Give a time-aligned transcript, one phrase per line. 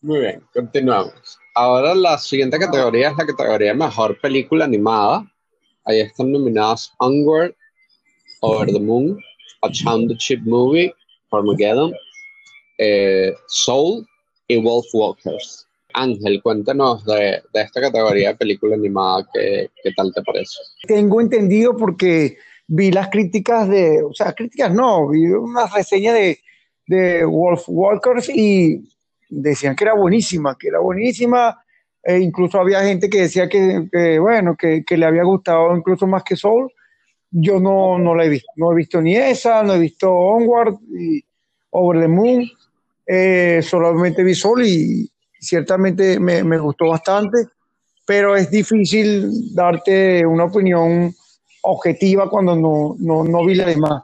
[0.00, 1.38] Muy bien, continuamos.
[1.56, 5.26] Ahora la siguiente categoría es la categoría de mejor película animada.
[5.84, 7.54] Ahí están nominadas Onward,
[8.40, 9.18] Over the Moon,
[9.62, 10.94] A the Chip Movie,
[11.32, 11.92] Armageddon,
[12.78, 14.06] eh, Soul
[14.46, 15.66] y Wolf Walkers.
[15.94, 20.58] Ángel, cuéntanos de, esta categoría de película animada, ¿qué, ¿qué, tal te parece?
[20.86, 22.38] Tengo entendido porque
[22.68, 26.38] vi las críticas de, o sea, críticas no, vi una reseña de,
[26.86, 28.88] de Wolf Walkers y
[29.28, 31.62] decían que era buenísima, que era buenísima.
[32.02, 36.36] E incluso había gente que decía que, bueno, que, le había gustado incluso más que
[36.36, 36.70] Soul.
[37.30, 40.76] Yo no, no la he visto, no he visto ni esa, no he visto Onward
[41.70, 42.48] Over the Moon.
[43.06, 47.38] Eh, solamente vi Soul y ciertamente me, me, gustó bastante,
[48.06, 51.14] pero es difícil darte una opinión
[51.62, 54.02] objetiva cuando no, no, no vi la demás.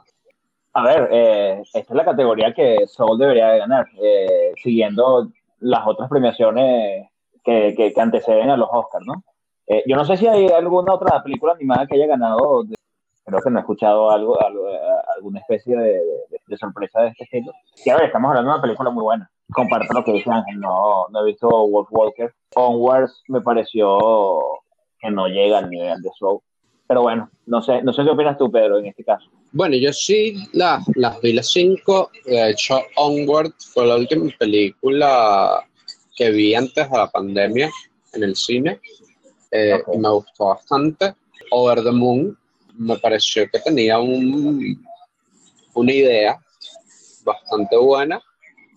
[0.77, 5.29] A ver, eh, esta es la categoría que Soul debería de ganar, eh, siguiendo
[5.61, 7.09] las otras premiaciones
[7.45, 9.23] que, que, anteceden a los Oscars, ¿no?
[9.67, 12.65] Eh, yo no sé si hay alguna otra película animada que haya ganado,
[13.23, 14.37] creo que no he escuchado algo,
[15.15, 16.01] alguna especie de,
[16.45, 17.53] de, sorpresa de este estilo.
[17.85, 19.31] Y a ver, estamos hablando de una película muy buena.
[19.53, 22.33] Comparto lo que dice Ángel, no, no he visto Wolf Walker.
[22.53, 23.97] Onwards me pareció
[24.99, 26.41] que no llega al nivel de Soul.
[26.87, 29.29] Pero bueno, no sé, no sé qué opinas tú, Pedro, en este caso.
[29.51, 32.11] Bueno, yo sí las, las vi las cinco.
[32.25, 35.65] De hecho, Onward fue la última película
[36.15, 37.71] que vi antes de la pandemia
[38.13, 38.79] en el cine.
[39.51, 41.15] Eh, y me gustó bastante.
[41.51, 42.37] Over the Moon
[42.77, 44.85] me pareció que tenía un,
[45.73, 46.39] una idea
[47.23, 48.21] bastante buena,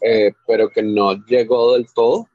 [0.00, 2.28] eh, pero que no llegó del todo.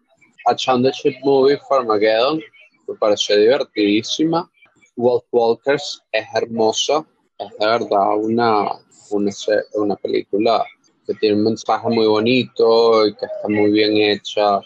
[0.45, 2.41] A Ship Movie for Armageddon
[2.87, 4.49] me pareció divertidísima.
[4.95, 7.05] Wolf Walkers es hermosa,
[7.39, 8.71] es de verdad una,
[9.09, 9.31] una,
[9.73, 10.63] una película
[11.05, 14.59] que tiene un mensaje muy bonito y que está muy bien hecha.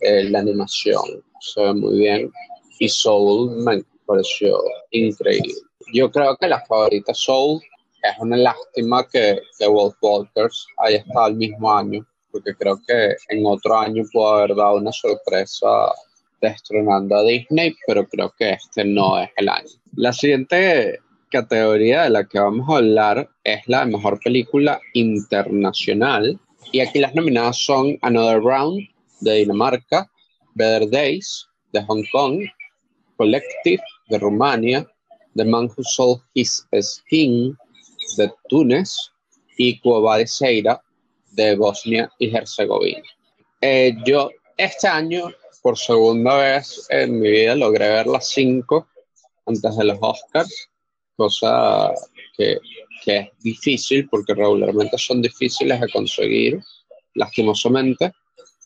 [0.00, 1.02] Eh, la animación
[1.40, 2.32] se ve muy bien.
[2.78, 5.54] Y Soul me pareció increíble.
[5.92, 7.60] Yo creo que la favorita Soul
[8.02, 13.16] es una lástima que, que Wolf Walkers haya estado el mismo año, porque creo que
[13.28, 15.92] en otro año pudo haber dado una sorpresa
[16.40, 19.68] destronando a Disney, pero creo que este no es el año.
[19.94, 21.00] La siguiente
[21.30, 26.38] categoría de la que vamos a hablar es la de mejor película internacional.
[26.72, 28.88] Y aquí las nominadas son Another Round
[29.20, 30.10] de Dinamarca,
[30.54, 32.44] Better Days de Hong Kong,
[33.16, 34.86] Collective de Rumania,
[35.34, 37.56] The Man Who Sold His Skin
[38.16, 39.12] de Túnez
[39.56, 40.80] y Cuba de Seira
[41.32, 43.02] de Bosnia y Herzegovina.
[43.60, 45.30] Eh, yo este año
[45.68, 48.88] por segunda vez en mi vida logré ver las cinco
[49.44, 50.70] antes de los Oscars,
[51.14, 51.92] cosa
[52.34, 52.56] que,
[53.04, 56.58] que es difícil porque regularmente son difíciles de conseguir,
[57.12, 58.12] lastimosamente.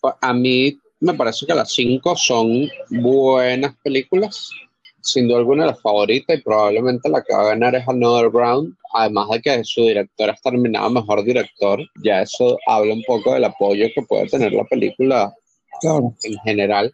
[0.00, 4.50] Pues, a mí me parece que las cinco son buenas películas,
[5.00, 8.76] sin duda alguna la favorita y probablemente la que va a ganar es Another Round,
[8.94, 13.42] además de que su director es terminado mejor director, ya eso habla un poco del
[13.42, 15.34] apoyo que puede tener la película
[15.84, 16.92] en general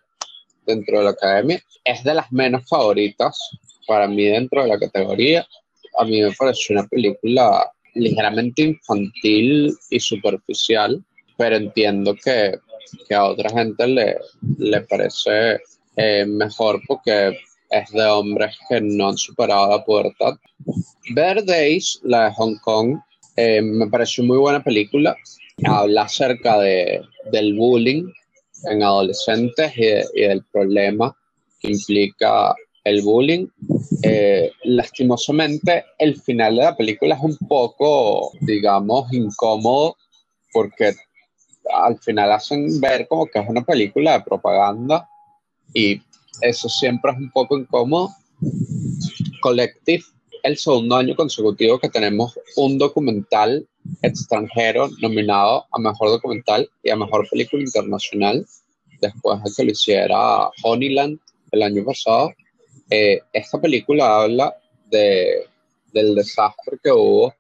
[0.66, 1.60] dentro de la academia.
[1.84, 3.38] Es de las menos favoritas
[3.86, 5.46] para mí dentro de la categoría.
[5.98, 11.02] A mí me parece una película ligeramente infantil y superficial,
[11.36, 12.58] pero entiendo que,
[13.08, 14.16] que a otra gente le,
[14.58, 15.58] le parece
[15.96, 17.36] eh, mejor porque
[17.70, 20.34] es de hombres que no han superado la pubertad.
[21.14, 22.98] Better Days, la de Hong Kong,
[23.36, 25.16] eh, me pareció muy buena película.
[25.64, 28.04] Habla acerca de, del bullying
[28.64, 31.16] en adolescentes y, del problema
[31.60, 32.54] que implica
[32.84, 33.46] el bullying.
[34.02, 39.96] Eh, lastimosamente, el final de la película es un poco, digamos, incómodo
[40.52, 40.94] porque
[41.72, 45.08] al final hacen ver como que es una película de propaganda
[45.74, 46.00] y
[46.40, 48.10] eso siempre es un poco incómodo.
[49.40, 50.04] Collective,
[50.42, 53.68] el segundo año consecutivo que tenemos un documental
[54.02, 58.46] extranjero nominado a Mejor Documental y a Mejor Película Internacional,
[59.00, 61.18] después de que lo hiciera Honeyland
[61.52, 62.32] el año pasado.
[62.90, 64.54] Eh, esta película habla
[64.90, 65.46] de,
[65.92, 67.34] del desastre que hubo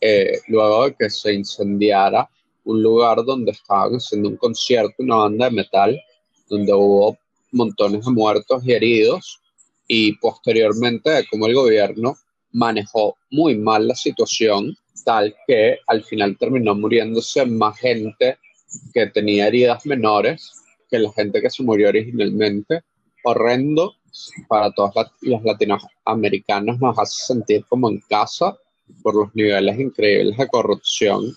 [0.00, 2.28] eh, luego de que se incendiara
[2.64, 6.00] un lugar donde estaban haciendo un concierto, una banda de metal,
[6.48, 7.16] donde hubo
[7.52, 9.40] montones de muertos y heridos,
[9.88, 12.16] y posteriormente de cómo el gobierno
[12.52, 18.38] manejó muy mal la situación tal que al final terminó muriéndose más gente
[18.92, 20.52] que tenía heridas menores
[20.90, 22.82] que la gente que se murió originalmente.
[23.22, 23.94] Horrendo
[24.48, 28.56] para todos los latinoamericanos, nos hace sentir como en casa
[29.02, 31.36] por los niveles increíbles de corrupción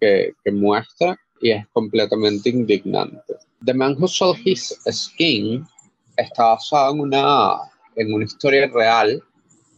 [0.00, 3.34] que, que muestra y es completamente indignante.
[3.64, 5.64] The Man Who Sold His Skin
[6.16, 7.56] está basado en una,
[7.96, 9.22] en una historia real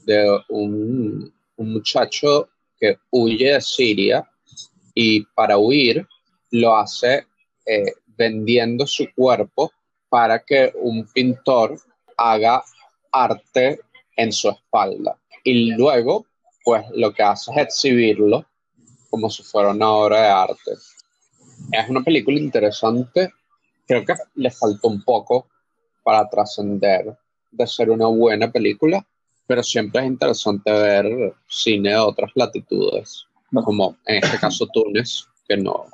[0.05, 2.49] de un, un muchacho
[2.83, 4.29] que huye de Siria
[4.93, 6.05] y para huir
[6.51, 7.29] lo hace
[7.65, 9.71] eh, vendiendo su cuerpo
[10.09, 11.79] para que un pintor
[12.17, 12.65] haga
[13.13, 13.79] arte
[14.17, 15.17] en su espalda.
[15.45, 16.27] Y luego,
[16.65, 18.45] pues lo que hace es exhibirlo
[19.11, 20.73] como si fuera una obra de arte.
[21.71, 23.31] Es una película interesante.
[23.87, 25.47] Creo que le faltó un poco
[26.03, 27.17] para trascender
[27.53, 29.07] de ser una buena película,
[29.53, 35.59] pero siempre es interesante ver cine de otras latitudes, como en este caso Túnez, que
[35.59, 35.85] no,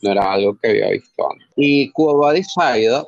[0.00, 1.48] no era algo que había visto antes.
[1.56, 3.02] Y Cuba Decided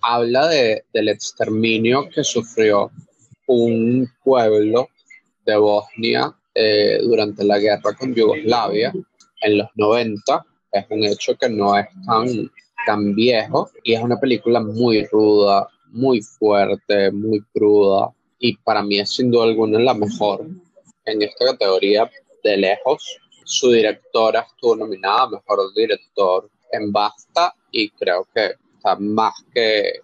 [0.00, 2.90] habla de, del exterminio que sufrió
[3.46, 4.88] un pueblo
[5.44, 8.90] de Bosnia eh, durante la guerra con Yugoslavia
[9.42, 10.46] en los 90.
[10.72, 12.50] Es un hecho que no es tan,
[12.86, 18.98] tan viejo y es una película muy ruda, muy fuerte, muy cruda y para mí
[18.98, 20.46] es sin duda alguna la mejor
[21.04, 22.10] en esta categoría
[22.42, 23.18] de lejos.
[23.44, 30.00] Su directora estuvo nominada a Mejor Director en Basta y creo que está más que,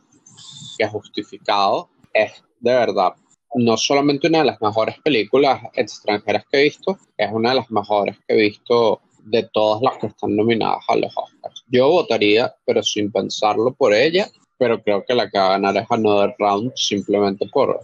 [0.78, 1.90] que justificado.
[2.12, 3.14] Es de verdad
[3.54, 7.70] no solamente una de las mejores películas extranjeras que he visto, es una de las
[7.70, 11.64] mejores que he visto de todas las que están nominadas a los Oscars.
[11.68, 15.76] Yo votaría, pero sin pensarlo por ella, pero creo que la que va a ganar
[15.76, 17.80] es Another Round simplemente por,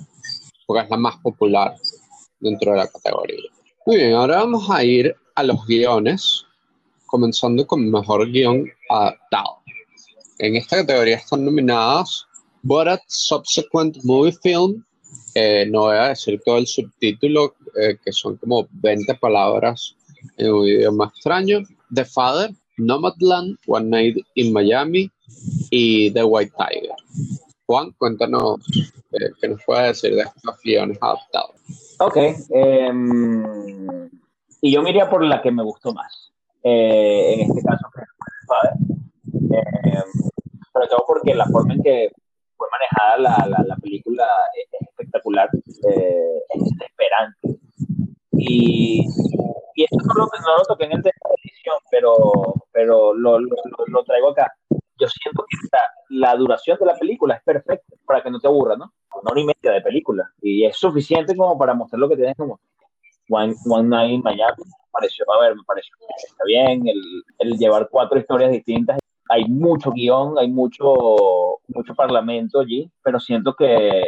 [0.69, 1.75] porque es la más popular
[2.41, 3.50] dentro de la categoría.
[3.87, 6.44] Muy bien, ahora vamos a ir a los guiones,
[7.06, 9.62] comenzando con mejor guion adaptado.
[10.38, 12.26] En esta categoría están nominadas
[12.62, 14.85] Borat Subsequent Movie Film,
[15.35, 19.97] eh, no voy a decir todo el subtítulo, eh, que son como 20 palabras
[20.37, 21.61] en un idioma extraño.
[21.94, 25.11] The Father, Nomadland, One Night in Miami
[25.71, 27.38] y The White Tiger.
[27.69, 28.61] Juan, cuéntanos
[29.12, 31.55] eh, qué nos puede decir de estos guiones adaptados.
[32.00, 32.17] Ok.
[32.49, 34.09] Em,
[34.62, 36.32] y yo me iría por la que me gustó más.
[36.62, 38.73] en este caso, The Father.
[39.53, 40.31] Em,
[40.73, 42.11] sobre todo porque la forma en que
[42.56, 47.61] fue manejada la, la, película es espectacular, eh, es desesperante.
[48.32, 49.06] Y,
[49.75, 51.12] y esto no lo, no lo, toqué en el de
[51.43, 52.14] edición, pero,
[52.73, 53.56] pero lo, lo,
[53.88, 54.55] lo, traigo acá.
[54.99, 55.56] Yo siento que
[56.11, 58.93] la, duración de la película es perfecta para que no te aburra, ¿no?
[59.15, 60.31] Una hora y media de película.
[60.43, 62.61] Y es suficiente como para mostrar lo que tienes como
[63.29, 64.62] One, One Night in Miami.
[64.91, 67.00] Pareció, a ver, me pareció está bien el,
[67.39, 68.99] el llevar cuatro historias distintas
[69.29, 74.03] hay mucho guion, hay mucho, mucho parlamento allí, pero siento que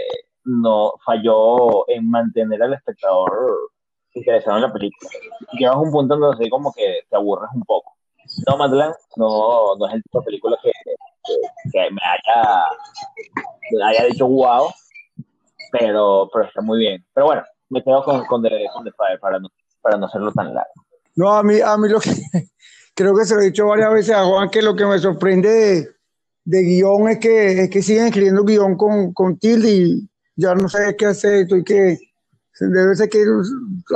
[0.45, 3.31] no falló en mantener al espectador
[4.15, 5.11] interesado en la película.
[5.53, 7.97] Llegas a un punto donde como que te aburres un poco.
[8.47, 10.71] No, Madeleine no, no es el tipo de película que,
[11.73, 12.65] que, me, haya,
[13.73, 14.71] me haya dicho wow,
[15.73, 17.05] pero, pero está muy bien.
[17.15, 19.49] Pero bueno, me quedo con, con, The, con Fire para no,
[19.81, 20.73] para no hacerlo tan largo.
[21.17, 22.11] No, a mí, a mí lo que,
[22.95, 25.49] creo que se lo he dicho varias veces a Juan, que lo que me sorprende
[25.49, 25.89] de,
[26.45, 30.69] de guion es que, es que siguen escribiendo guion con, con tilde y ya no
[30.69, 31.99] sé qué hacer, estoy que
[32.59, 33.25] debe ser que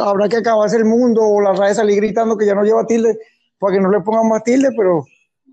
[0.00, 3.18] habrá que acabarse el mundo o la RAE salir gritando que ya no lleva tilde
[3.64, 5.04] para que no le pongan más tilde, pero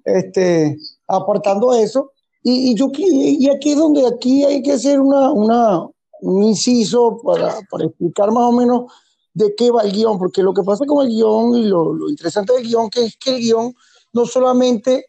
[0.03, 0.77] este,
[1.07, 2.11] apartando eso.
[2.43, 5.87] Y, y yo y aquí es donde aquí hay que hacer una, una,
[6.21, 8.91] un inciso para, para explicar más o menos
[9.33, 12.09] de qué va el guion, porque lo que pasa con el guion y lo, lo
[12.09, 13.73] interesante del guion que es que el guion
[14.11, 15.05] no solamente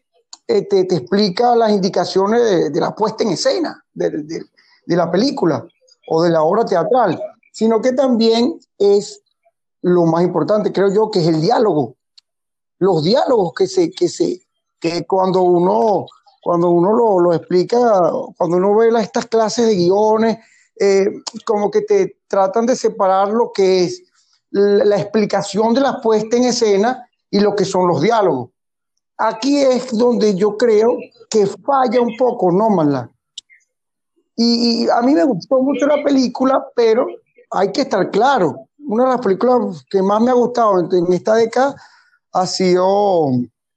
[0.47, 4.45] eh, te, te, explica las indicaciones de, de, la puesta en escena de, de,
[4.85, 5.65] de, la película
[6.07, 7.19] o de la obra teatral,
[7.51, 9.21] sino que también es
[9.81, 11.95] lo más importante, creo yo, que es el diálogo.
[12.83, 14.41] Los diálogos que se, que se,
[14.77, 16.05] que cuando uno,
[16.41, 17.77] cuando uno lo, lo explica,
[18.37, 20.37] cuando uno ve estas clases de guiones,
[20.77, 21.05] eh,
[21.45, 24.03] como que te tratan de separar lo que es
[24.51, 28.49] la explicación de la puesta en escena y lo que son los diálogos.
[29.17, 30.97] Aquí es donde yo creo
[31.29, 32.67] que falla un poco No
[34.35, 37.07] Y, y, a mí me gustó mucho la película, pero
[37.51, 38.67] hay que estar claro.
[38.85, 41.75] Una de las películas que más me ha gustado en esta década
[42.33, 43.31] ha sido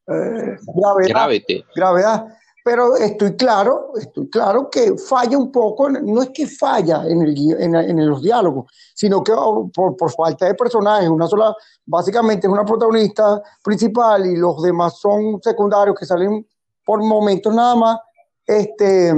[0.09, 1.65] eh, Gravedad.
[1.75, 2.27] Gravedad
[2.67, 7.63] pero estoy claro, estoy claro que falla un poco, no es que falla en, el,
[7.63, 12.49] en, en los diálogos, sino que oh, por, por, falta de personajes, una sola, básicamente
[12.49, 16.45] es una protagonista principal y los demás son secundarios que salen
[16.85, 18.01] por momentos nada más,
[18.45, 19.15] este,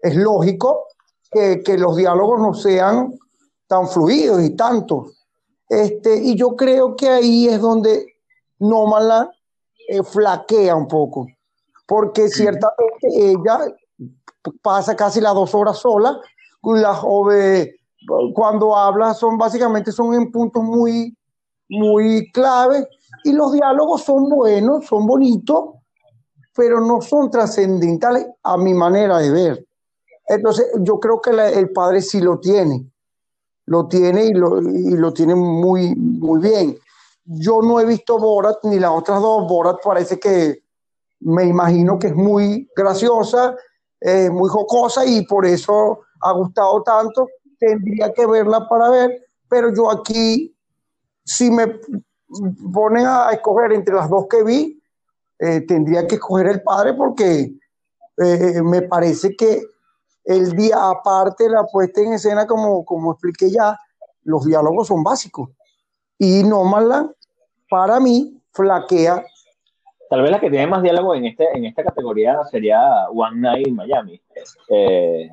[0.00, 0.86] es lógico
[1.28, 3.18] que, que los diálogos no sean
[3.66, 5.26] tan fluidos y tantos.
[5.68, 8.14] Este, y yo creo que ahí es donde
[8.60, 9.30] Nómala
[9.88, 11.26] eh, flaquea un poco
[11.90, 13.58] porque ciertamente ella
[14.62, 16.20] pasa casi las dos horas sola,
[16.62, 17.68] la joven,
[18.32, 21.18] cuando habla son básicamente son en puntos muy,
[21.68, 22.86] muy clave
[23.24, 25.70] y los diálogos son buenos, son bonitos,
[26.54, 29.66] pero no son trascendentales a mi manera de ver.
[30.28, 32.88] Entonces, yo creo que el padre sí lo tiene,
[33.66, 36.78] lo tiene y lo, y lo tiene muy, muy bien.
[37.24, 39.46] Yo no he visto Borat ni las otras dos.
[39.48, 40.62] Borat parece que
[41.20, 43.54] me imagino que es muy graciosa,
[44.00, 47.28] eh, muy jocosa y por eso ha gustado tanto.
[47.58, 50.56] Tendría que verla para ver, pero yo aquí,
[51.24, 51.78] si me
[52.72, 54.82] ponen a escoger entre las dos que vi,
[55.38, 57.54] eh, tendría que escoger el padre porque
[58.16, 59.62] eh, me parece que
[60.24, 63.78] el día aparte la puesta en escena, como, como expliqué ya,
[64.24, 65.50] los diálogos son básicos.
[66.20, 67.12] Y Nomadland,
[67.70, 69.24] para mí, flaquea
[70.10, 73.68] Tal vez la que tiene más diálogo en, este, en esta categoría sería One Night
[73.68, 74.20] in Miami.
[74.68, 75.30] Eh,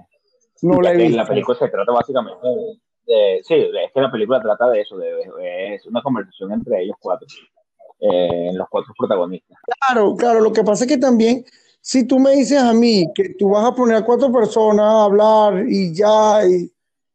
[0.62, 2.48] no la La película se trata básicamente
[3.06, 6.96] de, Sí, es que la película trata de eso, de, es una conversación entre ellos
[7.02, 7.28] cuatro,
[8.00, 9.58] eh, los cuatro protagonistas.
[9.80, 11.44] Claro, claro, lo que pasa es que también,
[11.82, 15.04] si tú me dices a mí que tú vas a poner a cuatro personas a
[15.04, 16.72] hablar y ya, y,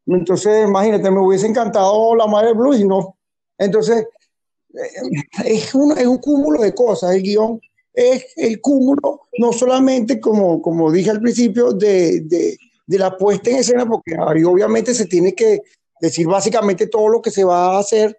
[0.06, 3.16] entonces imagínate, me hubiese encantado la madre Blues y no.
[3.62, 4.06] Entonces,
[5.44, 7.60] es un, es un cúmulo de cosas, el guion
[7.94, 13.50] es el cúmulo, no solamente como, como dije al principio, de, de, de la puesta
[13.50, 15.60] en escena, porque ahí obviamente se tiene que
[16.00, 18.16] decir básicamente todo lo que se va a hacer,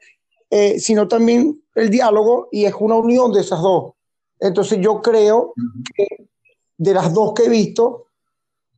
[0.49, 3.93] eh, sino también el diálogo y es una unión de esas dos.
[4.39, 5.53] Entonces yo creo
[5.95, 6.27] que
[6.77, 8.07] de las dos que he visto,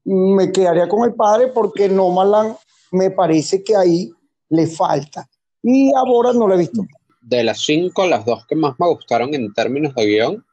[0.06, 2.56] me quedaría con el padre porque Nomaland
[2.92, 4.12] me parece que ahí
[4.50, 5.28] le falta.
[5.68, 6.86] Y ahora no lo he visto
[7.26, 10.46] de las cinco, las dos que más me gustaron en términos de guion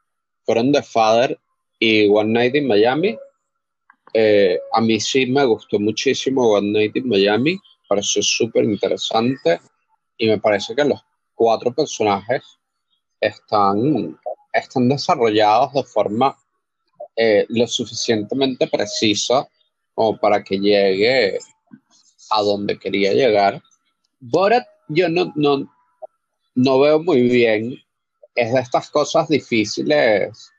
[0.43, 1.39] fueron The Father
[1.79, 3.17] y One Night in Miami.
[4.13, 9.59] Eh, a mí sí me gustó muchísimo One Night in Miami, pareció súper interesante
[10.17, 10.99] y me parece que los
[11.35, 12.41] cuatro personajes
[13.19, 14.19] están,
[14.51, 16.35] están desarrollados de forma
[17.15, 19.47] eh, lo suficientemente precisa
[19.93, 21.37] como para que llegue
[22.31, 23.61] a donde quería llegar.
[24.19, 25.71] Borat, yo no, no,
[26.55, 27.79] no veo muy bien.
[28.35, 30.51] Es de estas cosas difíciles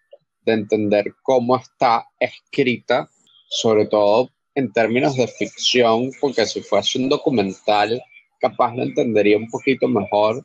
[0.45, 3.09] de entender cómo está escrita,
[3.49, 8.01] sobre todo en términos de ficción, porque si fuese un documental,
[8.41, 10.45] capaz lo entendería un poquito mejor,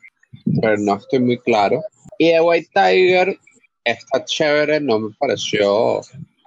[0.60, 1.82] pero no estoy muy claro.
[2.18, 3.38] Y The White Tiger
[3.84, 6.00] está chévere, no me pareció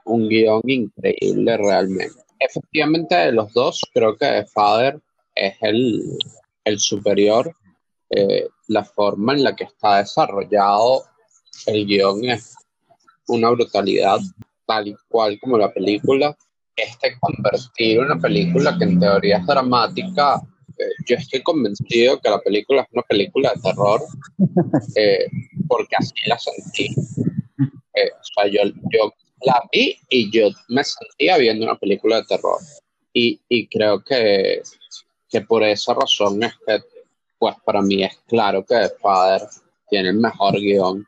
[0.06, 2.16] un guion increíble realmente.
[2.40, 5.00] Efectivamente, de los dos, creo que The Father
[5.36, 6.18] es el,
[6.64, 7.56] el superior.
[8.10, 11.04] Eh, la forma en la que está desarrollado
[11.66, 12.56] el guion es
[13.28, 14.20] una brutalidad,
[14.66, 16.36] tal y cual como la película.
[16.76, 20.42] Este convertir una película que en teoría es dramática,
[20.78, 24.02] eh, yo estoy convencido que la película es una película de terror,
[24.96, 25.28] eh,
[25.68, 26.96] porque así la sentí.
[27.96, 32.24] Eh, o sea, yo, yo la vi y yo me sentía viendo una película de
[32.24, 32.60] terror.
[33.14, 34.64] Y, y creo que,
[35.34, 36.80] que por esa razón es que
[37.40, 39.42] pues para mí es claro que The Father
[39.90, 41.06] tiene el mejor guion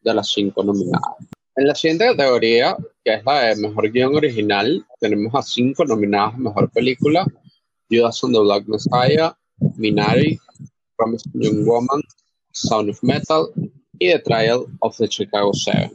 [0.00, 1.16] de las cinco nominadas.
[1.54, 6.34] En la siguiente categoría, que es la de mejor guion original, tenemos a cinco nominadas
[6.34, 7.26] a mejor película:
[7.90, 9.34] Judas and the Black Messiah,
[9.76, 10.38] Minari,
[10.96, 12.00] Promising Young Woman,
[12.52, 13.52] Sound of Metal
[13.98, 15.92] y The Trial of the Chicago Seven.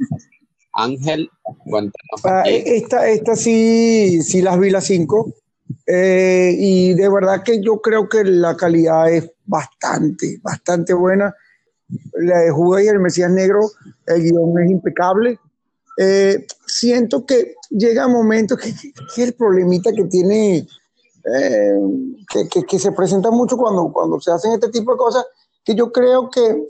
[0.74, 1.30] Ángel,
[1.66, 2.26] cuéntanos.
[2.26, 5.34] Ah, esta, esta sí, sí las vi las cinco.
[5.94, 11.36] Eh, y de verdad que yo creo que la calidad es bastante, bastante buena.
[12.14, 13.60] La de Judas y el Mesías Negro,
[14.08, 15.38] el guion es impecable.
[15.98, 18.74] Eh, siento que llega un momento que,
[19.14, 20.66] que el problemita que tiene,
[21.26, 21.80] eh,
[22.50, 25.26] que, que, se presenta mucho cuando, cuando se hacen este tipo de cosas,
[25.62, 26.68] que yo creo que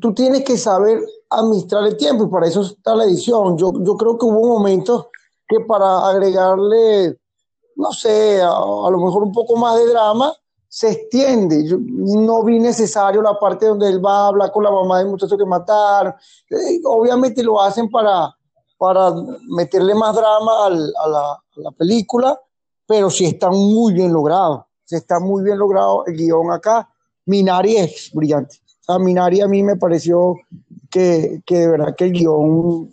[0.00, 3.58] tú tienes que saber administrar el tiempo y para eso está la edición.
[3.58, 5.08] Yo, yo creo que hubo momentos
[5.48, 7.18] que para agregarle
[7.76, 8.48] no sé, a,
[8.90, 10.32] lo mejor un poco más de drama,
[10.68, 11.66] se extiende.
[11.66, 15.08] Yo no vi necesario la parte donde él va a hablar con la mamá del
[15.08, 16.14] muchacho que mataron.
[16.50, 18.34] Eh, obviamente lo hacen para,
[18.76, 19.12] para
[19.48, 20.70] meterle más drama a,
[21.08, 22.38] la, película,
[22.86, 24.66] pero sí está muy bien logrado.
[24.84, 26.88] Se está muy bien logrado el guion acá.
[27.26, 28.56] Minari es brillante.
[28.80, 30.36] O sea, Minari a mí me pareció
[30.90, 32.92] que, que de verdad que el guion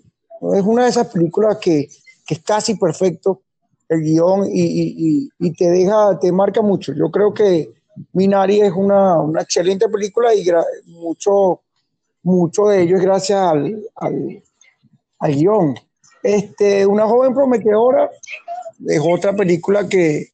[0.54, 1.90] es una de esas películas que,
[2.26, 3.42] que es casi perfecto
[3.92, 6.94] el guion y, te deja, te marca mucho.
[6.94, 7.74] Yo creo que
[8.14, 10.46] Minari es una, excelente película y
[10.86, 11.60] mucho,
[12.24, 13.84] mucho de ello es gracias al,
[15.20, 15.76] al, guion.
[16.24, 18.10] Este, Una joven prometedora
[18.88, 20.30] es otra película que,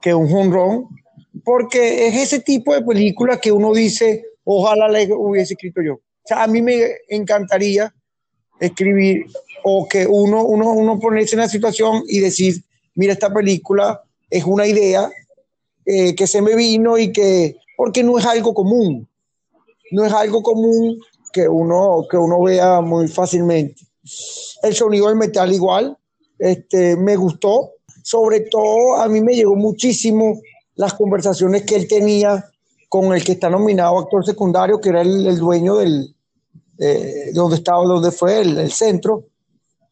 [0.00, 0.86] que un jonrón,
[1.44, 5.94] porque es ese tipo de película que uno dice, ojalá le hubiese escrito yo.
[5.94, 7.92] O sea, a mí me encantaría
[8.60, 9.26] escribir
[9.64, 12.62] o que uno, uno, uno ponerse en la situación y decir,
[12.94, 15.10] mira, esta película es una idea
[15.84, 19.08] eh, que se me vino y que, porque no es algo común,
[19.92, 21.00] no es algo común
[21.32, 23.82] que uno, que uno vea muy fácilmente.
[24.62, 25.96] El sonido del metal igual,
[26.38, 30.40] este, me gustó, sobre todo a mí me llegó muchísimo
[30.74, 32.50] las conversaciones que él tenía
[32.88, 36.14] con el que está nominado actor secundario, que era el, dueño del,
[36.78, 39.26] eh, donde estaba, donde fue el, centro,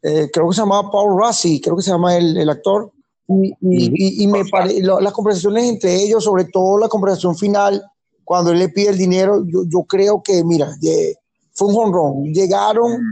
[0.03, 2.93] eh, creo que se llamaba Paul Rassi, creo que se llama el, el actor,
[3.29, 7.83] y, y, me las conversaciones entre ellos, sobre todo la conversación final,
[8.25, 10.75] cuando él le pide el dinero, yo, yo creo que, mira,
[11.53, 12.25] fue un honrón.
[12.33, 13.03] Llegaron,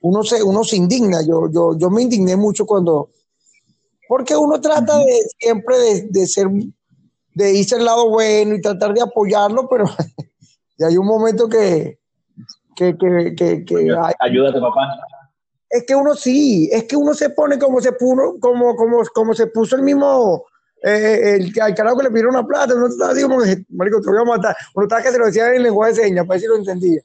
[0.00, 1.20] uno se, uno se indigna.
[1.26, 3.10] Yo, yo, yo me indigné mucho cuando.
[4.08, 6.48] Porque uno trata de siempre de, de, ser,
[7.34, 9.84] de irse al lado bueno y tratar de apoyarlo, pero
[10.86, 11.98] hay un momento que.
[12.74, 14.96] que, que, que, que Ayúdate, papá
[15.68, 19.34] es que uno sí, es que uno se pone como se puso, como, como, como
[19.34, 20.44] se puso el mismo,
[20.82, 23.38] eh, el, al carajo que le pidieron una plata, uno estaba así como
[23.70, 24.56] marico, te voy a matar.
[24.74, 27.00] Uno estaba que se lo decía en lenguaje de señas, para ver si lo entendía.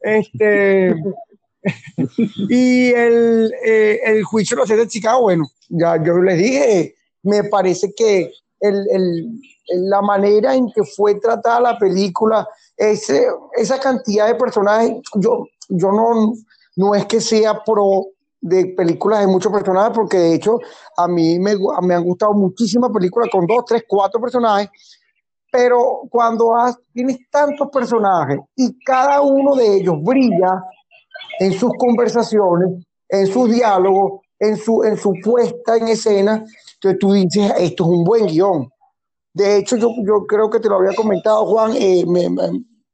[0.00, 0.94] Este,
[2.48, 7.44] y el, eh, el juicio lo hace de Chicago, bueno, ya yo les dije, me
[7.44, 12.46] parece que el, el, la manera en que fue tratada la película,
[12.76, 16.34] ese, esa cantidad de personajes, yo, yo no,
[16.76, 18.06] no es que sea pro
[18.40, 20.58] de películas de muchos personajes, porque de hecho
[20.96, 24.68] a mí me, me han gustado muchísimas películas con dos, tres, cuatro personajes,
[25.50, 26.52] pero cuando
[26.92, 30.62] tienes tantos personajes y cada uno de ellos brilla
[31.38, 37.12] en sus conversaciones, en sus diálogos, en su, en su puesta en escena, entonces tú
[37.12, 38.68] dices, esto es un buen guion.
[39.32, 42.04] De hecho, yo, yo creo que te lo había comentado, Juan, eh,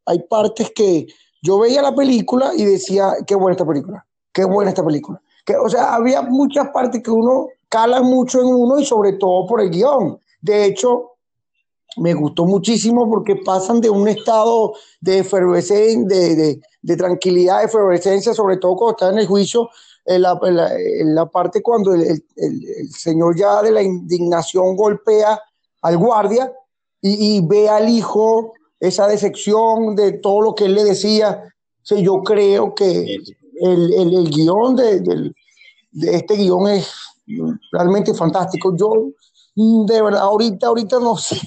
[0.06, 1.06] hay partes que
[1.42, 5.20] yo veía la película y decía, qué buena esta película, qué buena esta película.
[5.44, 9.46] Que, o sea, había muchas partes que uno cala mucho en uno y sobre todo
[9.46, 10.18] por el guion.
[10.40, 11.12] De hecho,
[11.96, 18.34] me gustó muchísimo porque pasan de un estado de efervescencia, de, de, tranquilidad, de efervescencia,
[18.34, 19.70] sobre todo cuando está en el juicio,
[20.04, 22.22] en la, parte cuando el,
[22.90, 25.40] señor ya de la indignación golpea
[25.82, 26.52] al guardia
[27.00, 31.44] y ve al hijo esa decepción de todo lo que él le decía.
[31.84, 33.18] yo creo que
[33.60, 35.34] el, el, guion de, de,
[36.16, 36.90] este guion es
[37.70, 38.74] realmente fantástico.
[38.74, 39.10] Yo,
[39.54, 41.38] de verdad, ahorita, ahorita no sé,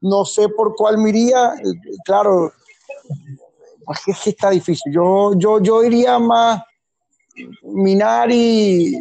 [0.00, 1.54] no sé por cuál me iría.
[2.04, 2.52] Claro,
[4.06, 4.92] es que está difícil.
[4.92, 6.62] Yo, yo, yo iría más
[7.62, 8.96] Minari,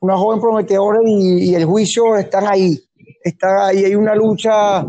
[0.00, 2.78] una joven prometedora y, y el juicio están ahí.
[3.22, 4.86] Está ahí, hay una lucha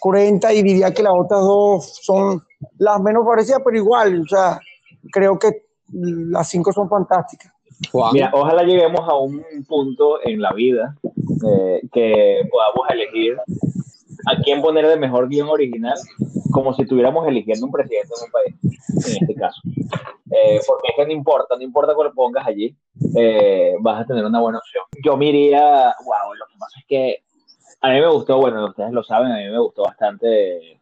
[0.00, 2.42] 40 y diría que las otras dos son
[2.78, 4.60] las menos parecidas, pero igual, o sea,
[5.12, 7.52] creo que las cinco son fantásticas.
[8.12, 10.96] Mira, ojalá lleguemos a un punto en la vida
[11.44, 13.36] eh, que podamos elegir
[14.26, 15.98] a quién poner el mejor guion original,
[16.52, 19.60] como si estuviéramos eligiendo un presidente de un país, en este caso.
[20.30, 22.74] Eh, porque es que no importa, no importa cuál pongas allí,
[23.16, 24.84] eh, vas a tener una buena opción.
[25.04, 27.22] Yo me iría, wow, lo que pasa es que
[27.82, 30.80] a mí me gustó, bueno, ustedes lo saben, a mí me gustó bastante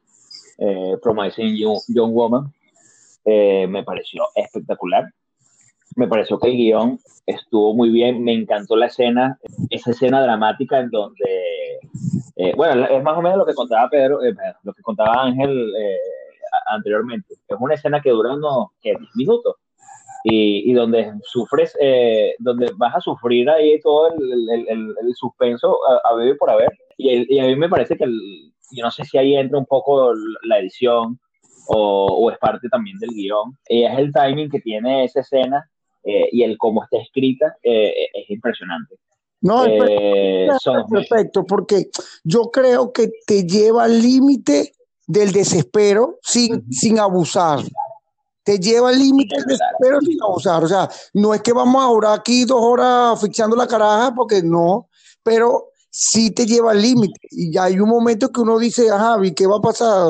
[0.58, 2.52] eh, Promising Young, Woman.
[3.24, 5.04] Eh, me pareció espectacular.
[5.96, 8.22] Me pareció que el guion estuvo muy bien.
[8.22, 9.38] Me encantó la escena,
[9.70, 11.78] esa escena dramática en donde,
[12.36, 15.72] eh, bueno, es más o menos lo que contaba Pedro, eh, lo que contaba Ángel
[16.66, 17.34] anteriormente.
[17.48, 19.56] Es una escena que dura unos 10 minutos
[20.24, 25.78] y, y donde sufres, eh, donde vas a sufrir ahí todo el, el, el, suspenso
[25.88, 26.70] a, a vivir por haber.
[26.96, 30.12] Y, y, a mí me parece que, yo no sé si ahí entra un poco
[30.44, 31.18] la edición
[31.68, 35.68] o, o es parte también del guion, es el timing que tiene esa escena
[36.02, 38.96] eh, y el cómo está escrita eh, es impresionante.
[39.42, 40.48] No, es eh,
[40.90, 41.86] perfecto, porque
[42.24, 44.72] yo creo que te lleva al límite
[45.06, 47.60] del desespero sin, sin abusar
[48.50, 49.36] te lleva al límite
[49.78, 50.64] pero sin abusar.
[50.64, 54.42] O sea, no es que vamos a durar aquí dos horas fichando la caraja, porque
[54.42, 54.88] no,
[55.22, 57.20] pero sí te lleva al límite.
[57.30, 60.08] Y ya hay un momento que uno dice, ajá, ¿y qué va a pasar?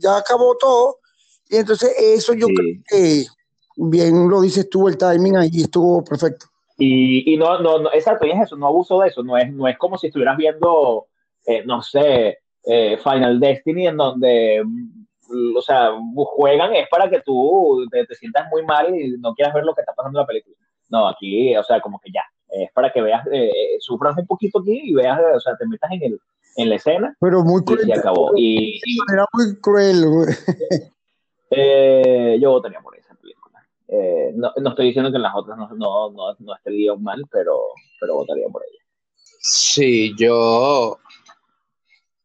[0.00, 0.96] Ya acabó todo.
[1.48, 3.26] Y entonces eso yo creo que
[3.76, 6.46] bien lo dices tú, el timing ahí estuvo perfecto.
[6.78, 9.52] Y, y no, no, no, exacto, y es eso, no abuso de eso, no es,
[9.52, 11.06] no es como si estuvieras viendo,
[11.46, 14.62] eh, no sé, eh, Final Destiny, en donde
[15.56, 19.64] o sea, juegan es para que tú te, sientas muy mal y no quieras ver
[19.64, 20.56] lo que está pasando en la película.
[20.88, 24.26] No, aquí, o sea, como que ya, Es para que veas, eh, eh, sufras un
[24.26, 26.20] poquito aquí y veas, o sea, te metas en, el,
[26.56, 27.16] en la escena.
[27.20, 27.82] Pero muy cruel.
[27.82, 28.32] Y se acabó.
[28.36, 28.80] Y,
[29.12, 30.04] Era muy cruel.
[31.50, 33.66] eh, yo votaría por esa película.
[33.88, 36.76] Eh, no, no, estoy diciendo que en las otras no, no, no, no esté el
[36.76, 37.58] guion mal, pero,
[38.00, 38.82] pero votaría por ella.
[39.40, 40.98] Sí, yo.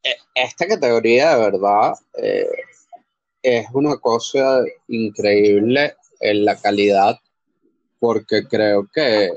[0.04, 2.48] e- Esta categoría de verdad eh,
[3.44, 7.20] es una cosa increíble en la calidad,
[8.00, 9.30] porque creo que,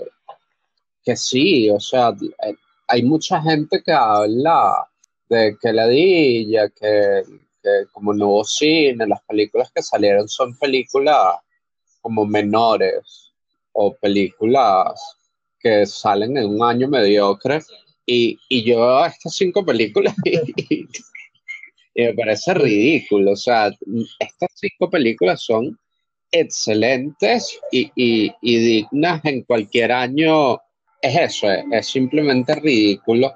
[1.04, 2.10] que sí, o sea,
[2.44, 2.54] eh,
[2.88, 4.88] hay mucha gente que habla
[5.28, 7.22] de que la dilla, que,
[7.62, 11.36] que como nuevo cine, las películas que salieron son películas
[12.00, 13.32] como menores
[13.72, 15.16] o películas
[15.58, 17.60] que salen en un año mediocre.
[18.06, 20.86] Y, y yo estas cinco películas y-
[21.96, 23.32] y me parece ridículo.
[23.32, 23.70] O sea,
[24.20, 25.76] estas cinco películas son
[26.30, 30.56] excelentes y, y- y dignas en cualquier año.
[31.00, 33.34] Es eso, es, es simplemente ridículo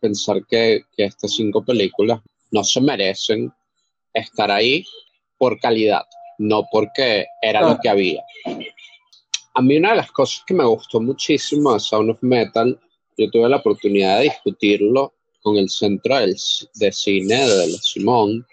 [0.00, 3.52] pensar que, que estas cinco películas no se merecen
[4.14, 4.84] estar ahí
[5.36, 6.02] por calidad,
[6.38, 8.22] no porque era lo que había.
[9.54, 12.78] A mí una de las cosas que me gustó muchísimo de Sound of Metal,
[13.16, 16.36] yo tuve la oportunidad de discutirlo con el Centro del-
[16.74, 18.46] de Cine de Simón,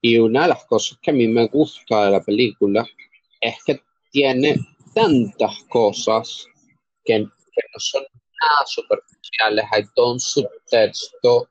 [0.00, 2.86] y una de las cosas que a mí me gusta de la película
[3.40, 4.56] es que tiene
[4.94, 6.46] tantas cosas
[7.04, 11.48] que, que no son nada superficiales, hay todo un subtexto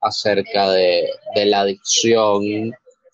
[0.00, 2.72] acerca de, de la adicción,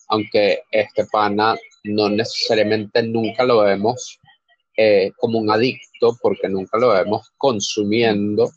[0.08, 4.18] aunque este pana no necesariamente nunca lo vemos
[4.76, 8.50] eh, como un adicto, porque nunca lo vemos consumiendo,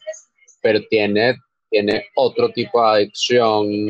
[0.62, 1.36] pero tiene,
[1.72, 3.90] tiene otro tipo de adicción,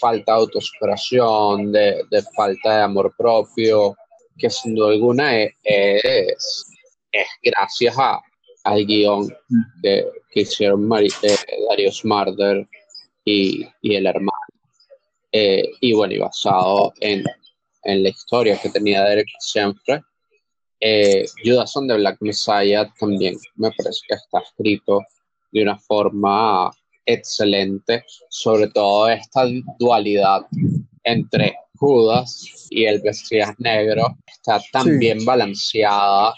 [0.00, 3.94] falta de autosuperación, de, de falta de amor propio,
[4.38, 6.66] que sin duda alguna es, es,
[7.12, 8.22] es gracias a,
[8.64, 9.28] al guion
[9.82, 11.36] que, hicieron Mari- eh,
[11.68, 12.68] Darío Smarter
[13.24, 14.32] y, y el hermano.
[15.32, 17.24] Eh, y bueno, y basado en,
[17.82, 20.02] en la historia que tenía Derek siempre.
[20.78, 25.00] Eh, Judas the Black Messiah también me parece que está escrito
[25.50, 26.70] de una forma
[27.06, 29.44] excelente, sobre todo esta
[29.78, 30.42] dualidad
[31.04, 34.98] entre Judas y el Mesías Negro está tan Sí.
[34.98, 36.34] bien balanceada,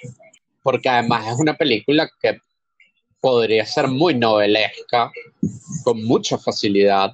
[0.62, 2.38] porque además es una película que
[3.20, 5.10] podría ser muy novelesca,
[5.84, 7.12] con mucha facilidad,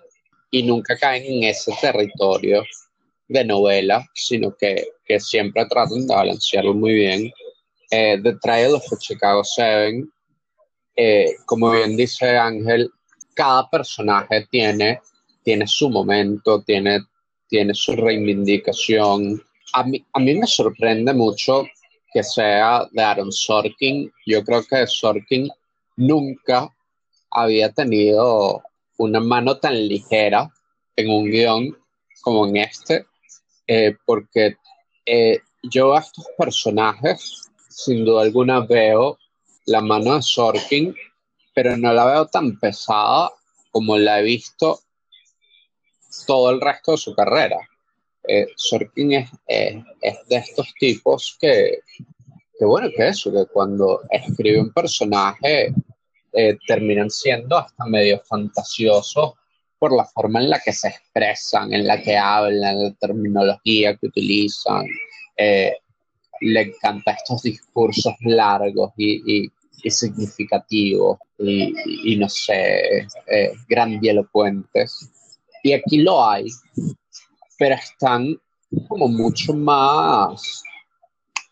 [0.51, 2.63] y nunca caen en ese territorio
[3.29, 7.33] de novela, sino que, que siempre tratan de balancearlo muy bien.
[7.91, 10.11] Eh, The Trial of Chicago Seven,
[10.97, 12.91] eh, como bien dice Ángel,
[13.35, 15.01] cada personaje tiene,
[15.43, 17.01] tiene su momento, tiene,
[17.49, 19.43] tiene su reivindicación.
[19.73, 21.65] A mí, a mí me sorprende mucho
[22.13, 24.11] que sea de Aaron Sorkin.
[24.27, 25.51] Yo creo que Sorkin
[25.97, 26.73] nunca
[27.31, 28.63] había tenido
[28.99, 30.51] una mano tan ligera
[30.97, 31.77] en un guion
[32.23, 33.07] como en este,
[33.67, 34.57] eh, porque
[35.05, 39.19] eh, yo a estos personajes, sin duda alguna, veo
[39.67, 40.95] la mano de Sorkin,
[41.55, 43.31] pero no la veo tan pesada
[43.71, 44.81] como la he visto
[46.27, 47.59] todo el resto de su carrera.
[48.27, 51.81] Eh, Sorkin es, es, es de estos tipos que,
[52.59, 55.75] que, bueno, que eso, que cuando escribe un personaje
[56.33, 59.35] eh, terminan siendo hasta medio fantasiosos
[59.79, 64.07] por la forma en la que se expresan, en la que hablan, la terminología que
[64.07, 64.87] utilizan.
[65.37, 65.77] Eh,
[66.41, 71.75] le encanta estos discursos largos y, y, y significativos y,
[72.13, 75.11] y, no sé, eh, grandilocuentes.
[75.63, 76.47] Y aquí lo hay,
[77.59, 78.37] pero están
[78.89, 80.63] como mucho más,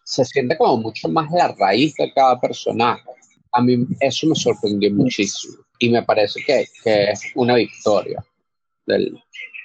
[0.04, 3.02] se siente como mucho más la raíz de cada personaje.
[3.52, 8.24] A mí eso me sorprendió muchísimo y me parece que, que es una victoria
[8.86, 9.18] del,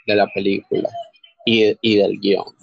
[0.07, 0.89] de la película
[1.45, 2.53] y, y del guion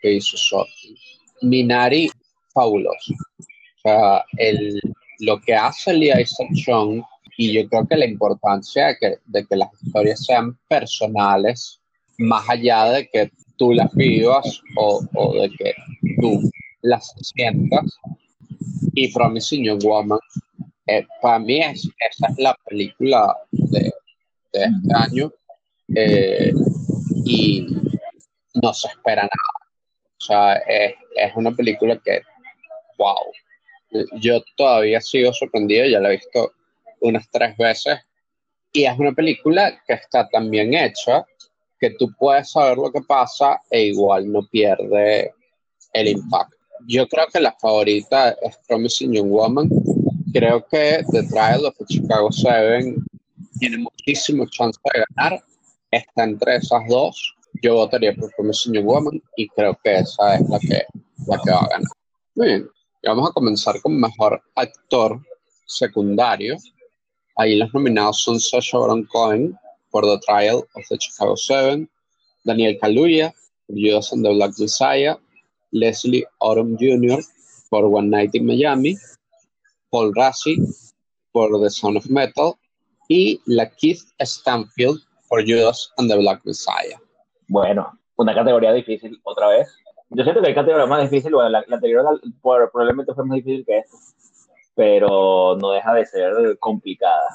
[0.00, 0.96] que hizo Sorkin.
[1.42, 2.10] Minari,
[2.52, 3.14] fabuloso.
[3.42, 4.80] O sea, el,
[5.18, 7.02] lo que hace Lee Isaac Chung,
[7.36, 11.80] y yo creo que la importancia de que, de que las historias sean personales,
[12.18, 15.74] más allá de que tú las vivas o, o de que
[16.20, 16.40] tú
[16.82, 17.86] las sientas,
[18.94, 20.18] y Promising Young Woman,
[20.86, 23.92] eh, para mí es, esa es la película de,
[24.52, 25.32] de este año,
[25.94, 26.52] eh,
[27.24, 27.66] y
[28.54, 29.68] no se espera nada.
[30.20, 32.22] O sea, es, es una película que,
[32.98, 33.14] wow,
[34.20, 36.52] yo todavía sigo sorprendido, ya la he visto
[37.00, 37.98] unas tres veces,
[38.72, 41.24] y es una película que está tan bien hecha
[41.78, 45.32] que tú puedes saber lo que pasa e igual no pierde
[45.92, 46.56] el impacto.
[46.86, 49.70] Yo creo que la favorita es Promising Young Woman,
[50.32, 53.04] creo que The Trial of Chicago Seven
[53.58, 55.42] tiene muchísimo chance de ganar.
[55.90, 57.34] Está entre esas dos.
[57.62, 60.84] Yo votaría por Promising Young Woman y creo que esa es la que,
[61.26, 61.88] la que va a ganar.
[62.34, 62.68] Muy bien,
[63.04, 65.20] vamos a comenzar con mejor actor
[65.66, 66.56] secundario.
[67.36, 69.56] Ahí los nominados son Sacha Baron Cohen
[69.90, 71.88] por The Trial of the Chicago Seven,
[72.44, 73.32] Daniel Kaluuya
[73.66, 75.16] por Judas and the Black Messiah,
[75.70, 77.22] Leslie Odom Jr.
[77.70, 78.96] por One Night in Miami,
[79.90, 80.56] Paul Rassi
[81.32, 82.54] por The Sound of Metal
[83.08, 83.70] y la
[84.20, 87.00] Stanfield por Judas and the Black Messiah.
[87.48, 89.68] Bueno, una categoría difícil otra vez.
[90.10, 93.78] Yo siento que hay categoría más difícil, bueno, la, anterior probablemente fue más difícil que
[93.78, 93.96] esta,
[94.74, 97.28] pero no deja de ser complicada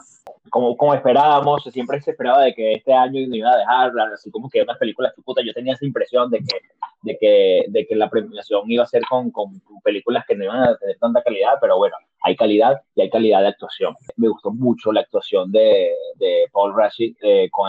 [0.49, 4.29] como, como esperábamos, siempre se esperaba de que este año no iba a dejar, así
[4.29, 6.61] como que unas películas, puta, yo tenía esa impresión de que,
[7.01, 10.63] de que, de que la premiación iba a ser con, con, películas que no iban
[10.63, 13.95] a tener tanta calidad, pero bueno, hay calidad y hay calidad de actuación.
[14.15, 17.67] Me gustó mucho la actuación de, de Paul Rashid eh, con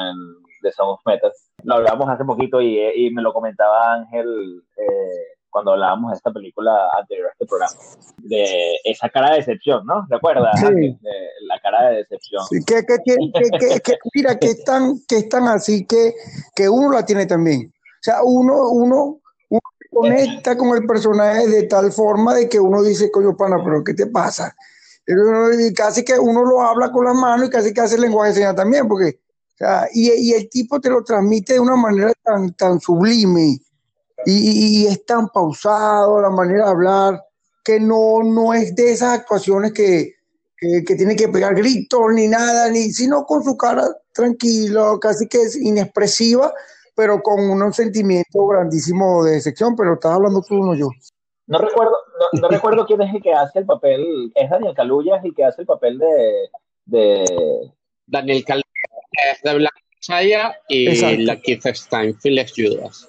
[0.64, 1.32] de Sound of Metal.
[1.62, 4.64] Lo hablamos hace poquito y, y me lo comentaba Ángel.
[4.76, 7.74] Eh, cuando hablábamos de esta película anterior a este programa,
[8.16, 10.04] de esa cara de decepción, ¿no?
[10.10, 10.58] ¿Recuerdas?
[10.58, 10.98] Sí.
[11.46, 12.44] la cara de decepción.
[12.46, 12.98] Sí, que, que,
[13.80, 16.12] que, mira, que están, que están así, que,
[16.56, 17.72] que uno la tiene también.
[17.72, 19.60] O sea, uno, uno, uno
[19.92, 23.94] conecta con el personaje de tal forma de que uno dice, coño, pana, pero ¿qué
[23.94, 24.56] te pasa?
[25.06, 28.30] Y casi que uno lo habla con las manos y casi que hace el lenguaje
[28.30, 29.20] de señas también, porque,
[29.54, 33.56] o sea, y, y, el tipo te lo transmite de una manera tan, tan sublime
[34.26, 37.24] y, es tan pausado la manera de hablar
[37.64, 40.14] que no, no es de esas actuaciones que,
[40.58, 45.42] que, tiene que pegar gritos ni nada, ni, sino con su cara tranquila, casi que
[45.42, 46.52] es inexpresiva,
[46.96, 50.88] pero con un sentimiento grandísimo de decepción, pero estás hablando tú, no yo.
[51.46, 51.94] No recuerdo,
[52.40, 55.44] no, recuerdo quién es el que hace el papel, es Daniel Caluya, es el que
[55.44, 56.48] hace el papel de...
[56.86, 57.72] de...
[58.06, 58.63] Daniel Caluya
[59.30, 63.08] es de Black Chaya y la Keith Steinfeld es Judas.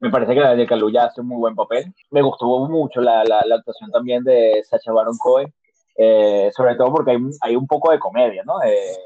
[0.00, 1.86] Me parece que la de Kaluuya hace un muy buen papel.
[2.10, 5.52] Me gustó mucho la, la, actuación también de Sacha Baron Cohen,
[5.96, 8.62] eh, sobre todo porque hay, hay, un poco de comedia, ¿no?
[8.62, 8.96] Eh,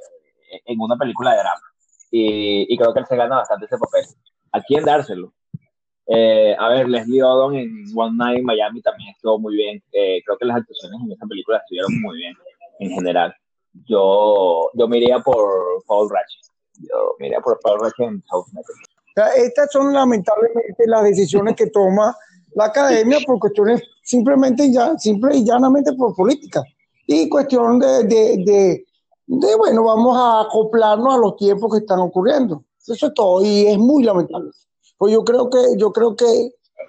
[0.65, 1.61] en una película de drama.
[2.11, 4.07] Y, y, creo que él se gana bastante ese papel.
[4.51, 5.33] ¿A quién dárselo?
[6.07, 9.81] Eh, a ver, Leslie Odom en One Night in Miami también estuvo muy bien.
[9.93, 12.35] creo que las actuaciones en esa película estuvieron muy bien
[12.81, 13.37] en general.
[13.87, 16.53] Yo, yo me iría por Paul Ratchet.
[16.81, 18.47] Yo me iría por Paul Ratchet en South
[19.37, 22.17] estas son lamentablemente las decisiones que toma
[22.55, 26.63] la academia por cuestiones simplemente ya, simple y llanamente por política.
[27.07, 28.85] Y cuestión de, de,
[29.27, 32.65] de, bueno, vamos a acoplarnos a los tiempos que están ocurriendo.
[32.87, 34.51] Eso es todo, y es muy lamentable.
[34.97, 36.27] Pues yo creo que, yo creo que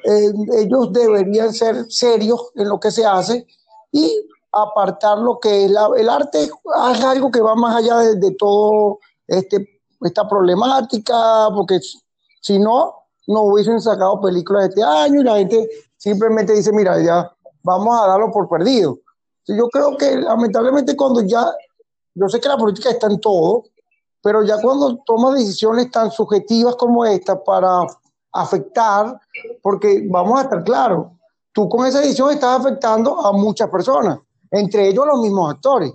[0.06, 3.46] eh, ellos deberían ser serios en lo que se hace
[3.92, 9.00] y apartar lo que es el arte es algo que va más allá de, todo
[9.28, 11.80] este, esta problemática, porque
[12.42, 12.96] si no,
[13.28, 17.32] no hubiesen sacado películas este año y la gente simplemente dice, mira, ya
[17.64, 18.98] vamos a darlo por perdido.
[19.48, 21.46] Yo creo que lamentablemente cuando ya,
[22.14, 23.64] yo sé que la política está en todo,
[24.22, 27.86] pero ya cuando toma decisiones tan subjetivas como esta para
[28.32, 29.20] afectar,
[29.62, 31.08] porque vamos a estar claros,
[31.52, 34.20] tú con esa decisión estás afectando a muchas personas,
[34.52, 35.92] entre ellos los mismos actores.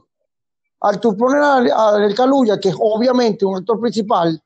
[0.81, 4.41] Al tú poner a, a Daniel Caluya, que es obviamente un actor principal,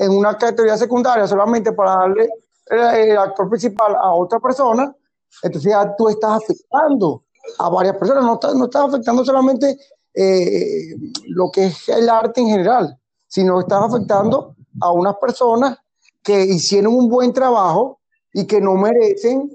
[0.00, 2.30] en una categoría secundaria solamente para darle
[2.70, 4.94] el, actor principal a otra persona,
[5.42, 7.24] entonces ya tú estás afectando
[7.58, 9.78] a varias personas, no, no estás afectando solamente
[10.14, 15.76] eh, lo que es el arte en general, sino estás afectando a unas personas
[16.22, 18.00] que hicieron un buen trabajo
[18.32, 19.50] y que no merecen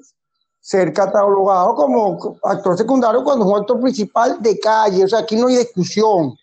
[0.66, 5.04] ser catalogados como actor secundario cuando es un actor principal de calle.
[5.04, 6.36] O sea, aquí no hay discusión.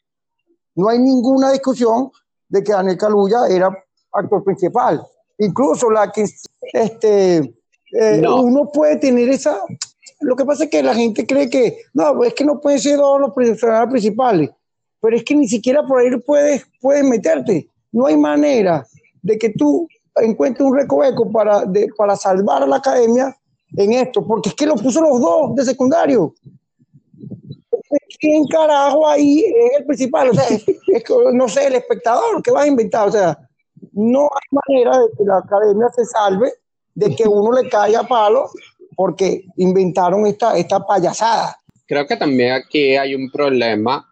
[0.77, 2.09] No hay ninguna discusión
[2.49, 3.77] de que Daniel Caluya era
[4.13, 5.05] actor principal.
[5.39, 6.25] Incluso la que
[6.73, 9.59] este, eh, uno puede tener esa...
[10.21, 12.99] Lo que pasa es que la gente cree que, no, es que no pueden ser
[12.99, 14.51] todos los personajes principales,
[15.01, 17.69] pero es que ni siquiera por ahí puedes, puedes meterte.
[17.91, 18.87] No hay manera
[19.21, 21.65] de que tú encuentres un recoveco para,
[21.97, 23.37] para salvar a la academia
[23.77, 26.35] en esto, porque es que lo puso los dos de secundario.
[28.19, 30.31] ¿Quién carajo ahí es el principal?
[30.31, 30.65] O sea, es,
[31.33, 33.09] no sé, el espectador, ¿qué vas a inventar?
[33.09, 33.39] O sea,
[33.93, 36.53] no hay manera de que la academia se salve
[36.95, 38.51] de que uno le caiga a palo
[38.95, 41.57] porque inventaron esta, esta payasada.
[41.87, 44.09] Creo que también aquí hay un problema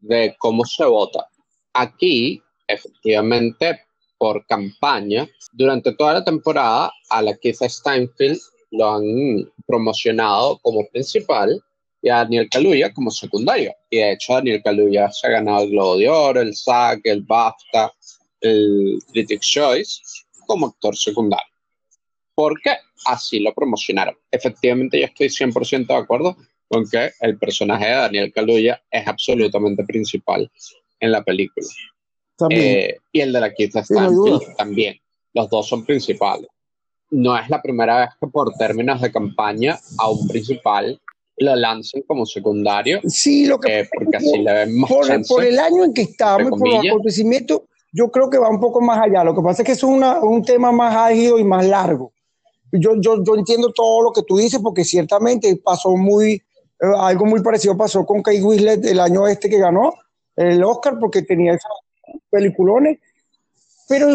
[0.00, 1.26] de cómo se vota.
[1.72, 3.80] Aquí, efectivamente,
[4.18, 8.38] por campaña, durante toda la temporada, a la Keith Steinfeld
[8.70, 11.62] lo han promocionado como principal
[12.00, 13.74] y a Daniel Kaluuya como secundario.
[13.90, 17.22] Y de hecho, Daniel Kaluuya se ha ganado el Globo de Oro, el SAG, el
[17.22, 17.92] BAFTA,
[18.40, 20.00] el Critics' Choice
[20.46, 21.52] como actor secundario.
[22.34, 22.76] Porque
[23.06, 24.16] así lo promocionaron.
[24.30, 26.36] Efectivamente, yo estoy 100% de acuerdo
[26.68, 30.50] con que el personaje de Daniel Kaluuya es absolutamente principal
[31.00, 31.66] en la película.
[32.50, 35.00] Eh, y el de la Keith Stanfield también.
[35.34, 36.48] Los dos son principales.
[37.10, 41.00] No es la primera vez que por términos de campaña a un principal
[41.38, 43.00] lo lancen como secundario.
[43.06, 45.94] Sí, lo que eh, porque así le ven más por, chance, por el año en
[45.94, 49.24] que estamos, por el acontecimiento, yo creo que va un poco más allá.
[49.24, 52.12] Lo que pasa es que es una, un tema más ágido y más largo.
[52.72, 56.42] Yo, yo, yo entiendo todo lo que tú dices porque ciertamente pasó muy, eh,
[56.98, 59.94] algo muy parecido pasó con Kate Winslet el año este que ganó
[60.36, 61.70] el Oscar porque tenía esos
[62.30, 62.98] peliculones.
[63.88, 64.08] Pero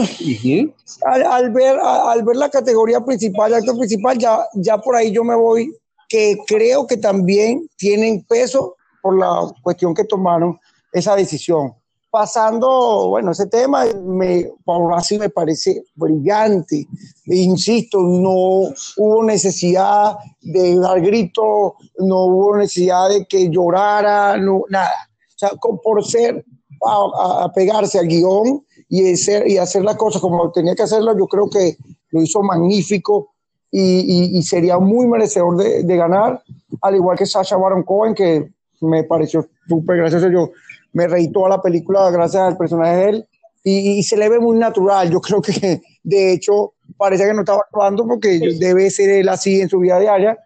[1.06, 5.12] al, al, ver, al ver la categoría principal, el actor principal, ya, ya por ahí
[5.12, 5.76] yo me voy
[6.08, 10.60] que creo que también tienen peso por la cuestión que tomaron
[10.92, 11.74] esa decisión.
[12.12, 16.88] Pasando, bueno, ese tema, me, por así me parece brillante.
[17.26, 24.94] Insisto, no hubo necesidad de dar grito, no hubo necesidad de que llorara, no, nada.
[25.36, 25.50] O sea,
[25.84, 26.46] por ser,
[26.86, 31.26] a, pegarse al guion y hacer, y hacer las cosas como tenía que hacerlo, yo
[31.26, 31.78] creo que
[32.12, 33.34] lo hizo magnífico
[33.72, 36.44] y, sería muy merecedor de, ganar,
[36.80, 38.52] al igual que Sasha Baron Cohen, que
[38.82, 40.30] me pareció súper gracioso.
[40.30, 40.52] Yo
[40.92, 43.28] me reí toda la película gracias al personaje de él
[43.64, 45.10] y, se le ve muy natural.
[45.10, 49.60] Yo creo que, de hecho, parece que no estaba actuando porque debe ser él así
[49.60, 50.38] en su vida diaria.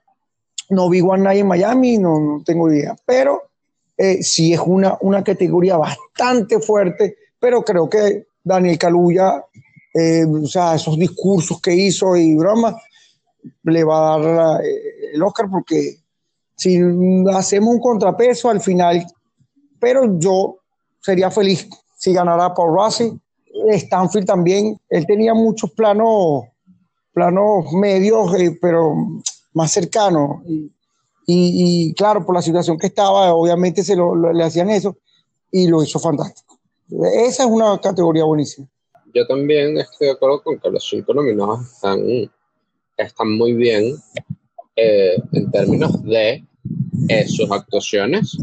[0.69, 3.41] No vi One Night en Miami, no, no tengo idea, pero
[3.97, 9.43] eh, sí es una, una categoría bastante fuerte, pero creo que Daniel Caluya,
[9.93, 12.75] eh, o sea, esos discursos que hizo y bromas,
[13.63, 15.97] le va a dar eh, el Oscar porque
[16.55, 16.79] si
[17.33, 19.05] hacemos un contrapeso al final,
[19.79, 20.57] pero yo
[21.01, 23.19] sería feliz si ganara Paul Rossi.
[23.71, 26.43] Stanfield también, él tenía muchos planos,
[27.11, 28.93] planos medios, eh, pero
[29.53, 30.41] más cercanos.
[31.29, 34.95] Y, claro, por la situación que estaba, obviamente se lo, le hacían eso
[35.51, 36.46] y lo hizo fantástico.
[36.89, 38.67] Esa es una categoría buenísima.
[39.13, 42.29] Yo también estoy de acuerdo con que los cinco nominados están
[42.97, 43.95] están muy bien
[44.75, 46.43] eh, en términos de
[47.09, 48.37] eh, sus actuaciones.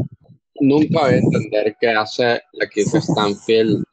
[0.59, 3.83] Nunca voy a entender qué hace la Keith Stanfield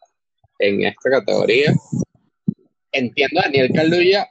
[0.58, 1.74] en esta categoría.
[2.92, 4.28] Entiendo a Daniel Kaluuya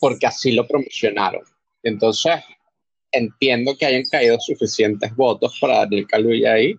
[0.00, 1.42] porque así lo promocionaron.
[1.82, 2.34] Entonces,
[3.10, 6.74] entiendo que hayan caído suficientes votos para Daniel Kaluuya ahí.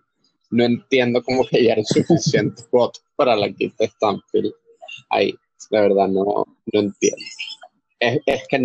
[0.50, 4.54] No entiendo cómo cayeron suficientes votos para la Keith Stanfield
[5.10, 5.36] ahí.
[5.70, 7.26] De verdad, no, no entiendo
[8.00, 8.58] es, es, que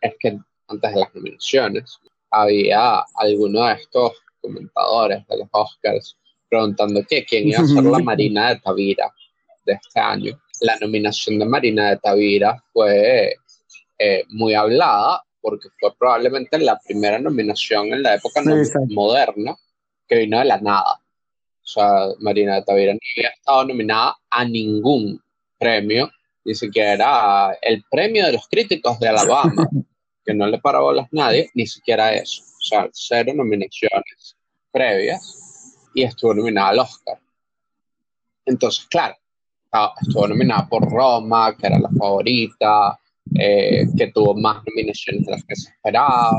[0.00, 1.98] es que antes de las nominaciones
[2.30, 6.16] había alguno de estos comentadores de los Oscars
[6.48, 9.12] preguntando que quién iba a ser la Marina de Tavira
[9.64, 10.38] de este año.
[10.60, 13.36] La nominación de Marina de Tavira fue
[13.98, 18.42] eh, muy hablada porque fue probablemente la primera nominación en la época
[18.88, 19.56] moderna
[20.06, 21.00] que vino de la nada.
[21.62, 25.20] O sea, Marina de Tavira no había estado nominada a ningún
[25.58, 26.10] premio
[26.44, 29.68] ni siquiera el premio de los críticos de Alabama,
[30.24, 32.42] que no le paró las nadie, ni siquiera eso.
[32.42, 34.36] O sea, cero nominaciones
[34.70, 37.18] previas y estuvo nominada al Oscar.
[38.44, 39.16] Entonces, claro,
[40.00, 42.98] estuvo nominada por Roma, que era la favorita,
[43.34, 46.36] eh, que tuvo más nominaciones de las que se esperaba,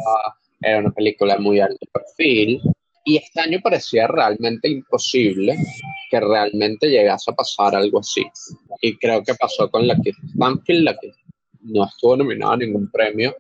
[0.62, 2.62] era una película de muy alto perfil,
[3.06, 5.58] y este año parecía realmente imposible
[6.10, 8.26] que realmente llegase a pasar algo así.
[8.82, 10.96] Y creo que pasó con la que Banfield,
[11.62, 13.36] no estuvo nominada a ningún premio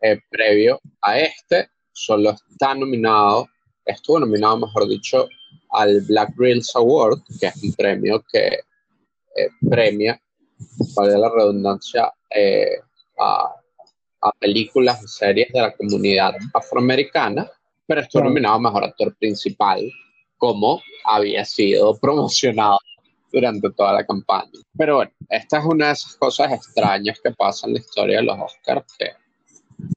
[0.00, 3.48] eh, previo a este, solo está nominado,
[3.84, 5.28] estuvo nominado, mejor dicho,
[5.70, 8.46] al Black Reels Award, que es un premio que
[9.36, 10.20] eh, premia,
[10.96, 12.78] vale la redundancia, eh,
[13.18, 13.54] a,
[14.22, 17.48] a películas y series de la comunidad afroamericana
[17.86, 19.80] pero estuvo nominado a Mejor Actor Principal,
[20.38, 22.78] como había sido promocionado
[23.32, 24.50] durante toda la campaña.
[24.76, 28.24] Pero bueno, esta es una de esas cosas extrañas que pasan en la historia de
[28.24, 29.10] los Oscars, que,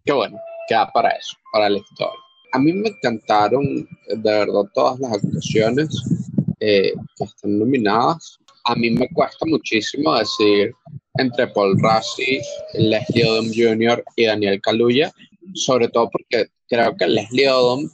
[0.04, 2.20] que bueno, queda para eso, para la historia.
[2.54, 5.90] A mí me encantaron, de verdad, todas las actuaciones
[6.60, 8.40] eh, que están nominadas.
[8.64, 10.74] A mí me cuesta muchísimo decir
[11.18, 12.40] entre Paul Rassi,
[12.74, 14.04] Leslie Odom Jr.
[14.16, 15.14] y Daniel Kaluuya,
[15.56, 17.90] sobre todo porque creo que Leslie Odom,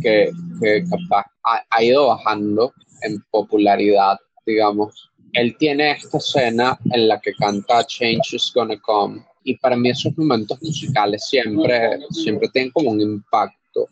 [0.00, 7.20] que, que capaz ha, ido bajando en popularidad, digamos, él tiene esta escena en la
[7.20, 12.70] que canta Change is Gonna Come y para mí esos momentos musicales siempre, siempre tienen
[12.70, 13.88] como un impacto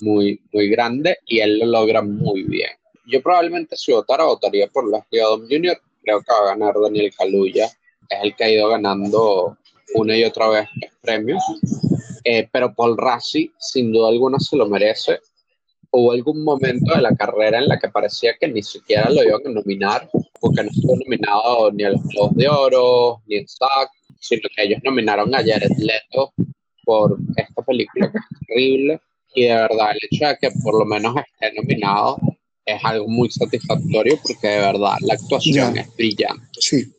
[0.00, 2.70] muy, muy grande y él lo logra muy bien.
[3.06, 5.78] Yo probablemente si votara, votaría por Leslie Odom Jr.
[6.02, 7.66] Creo que va a ganar Daniel Kaluuya.
[8.08, 9.56] Es el que ha ido ganando
[9.94, 10.68] una y otra vez
[11.00, 11.42] premios.
[12.28, 15.20] Eh, pero Paul Rassi, sin duda alguna, se lo merece.
[15.92, 19.46] Hubo algún momento de la carrera en la que parecía que ni siquiera lo iban
[19.46, 20.10] a nominar,
[20.40, 24.64] porque no estuvo nominado ni a los Globos de Oro, ni en SAC, sino que
[24.64, 26.32] ellos nominaron a Jared Leto
[26.84, 29.00] por esta película que es terrible.
[29.32, 32.18] Y de verdad, el hecho de que por lo menos esté nominado
[32.64, 36.58] es algo muy satisfactorio porque de verdad la actuación es brillante.
[36.58, 36.92] Sí.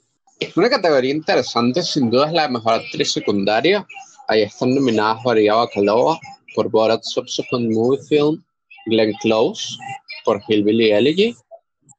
[0.56, 3.86] Una categoría interesante sin duda es la de mejor actriz secundaria.
[4.30, 6.20] Ahí están nominadas María Bacalova
[6.54, 8.44] por Borat Subsequent Movie Film,
[8.88, 9.78] Glenn Close
[10.26, 11.34] por Hillbilly Elegy,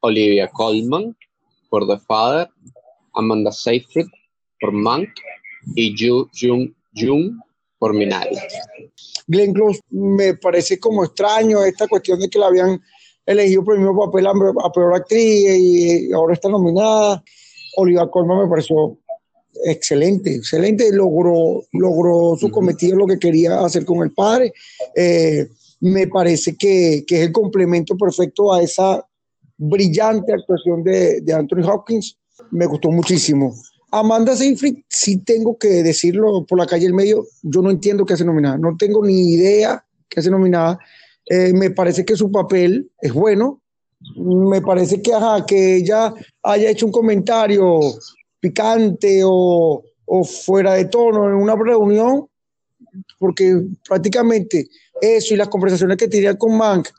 [0.01, 1.17] Olivia Colman
[1.71, 2.47] por The Father,
[3.15, 4.05] Amanda Seyfried
[4.61, 5.09] por Monk
[5.75, 7.33] y Ju Jung Jung
[7.79, 8.37] por Minari.
[9.25, 12.79] Glenn Close me parece como extraño esta cuestión de que la habían
[13.25, 17.23] elegido por el mismo papel a, peor actriz y ahora está nominada.
[17.75, 18.99] Olivia Colman me pareció
[19.65, 24.53] excelente, excelente, logró, logró su cometido, lo que quería hacer con el padre.
[24.95, 25.47] Eh,
[25.81, 29.05] me parece que, que, es el complemento perfecto a esa
[29.57, 32.17] brillante actuación de, de Anthony Hopkins.
[32.51, 33.53] Me gustó muchísimo.
[33.91, 38.13] Amanda Seyfried, sí tengo que decirlo por la calle del medio, yo no entiendo qué
[38.13, 40.79] hace nominada, no tengo ni idea qué hace nominada.
[41.25, 43.61] Eh, me parece que su papel es bueno,
[44.15, 47.79] me parece que, ajá, que ella haya hecho un comentario
[48.39, 52.27] picante o, o fuera de tono en una reunión,
[53.17, 54.67] porque prácticamente
[55.01, 56.89] eso y las conversaciones que tenía con Mank,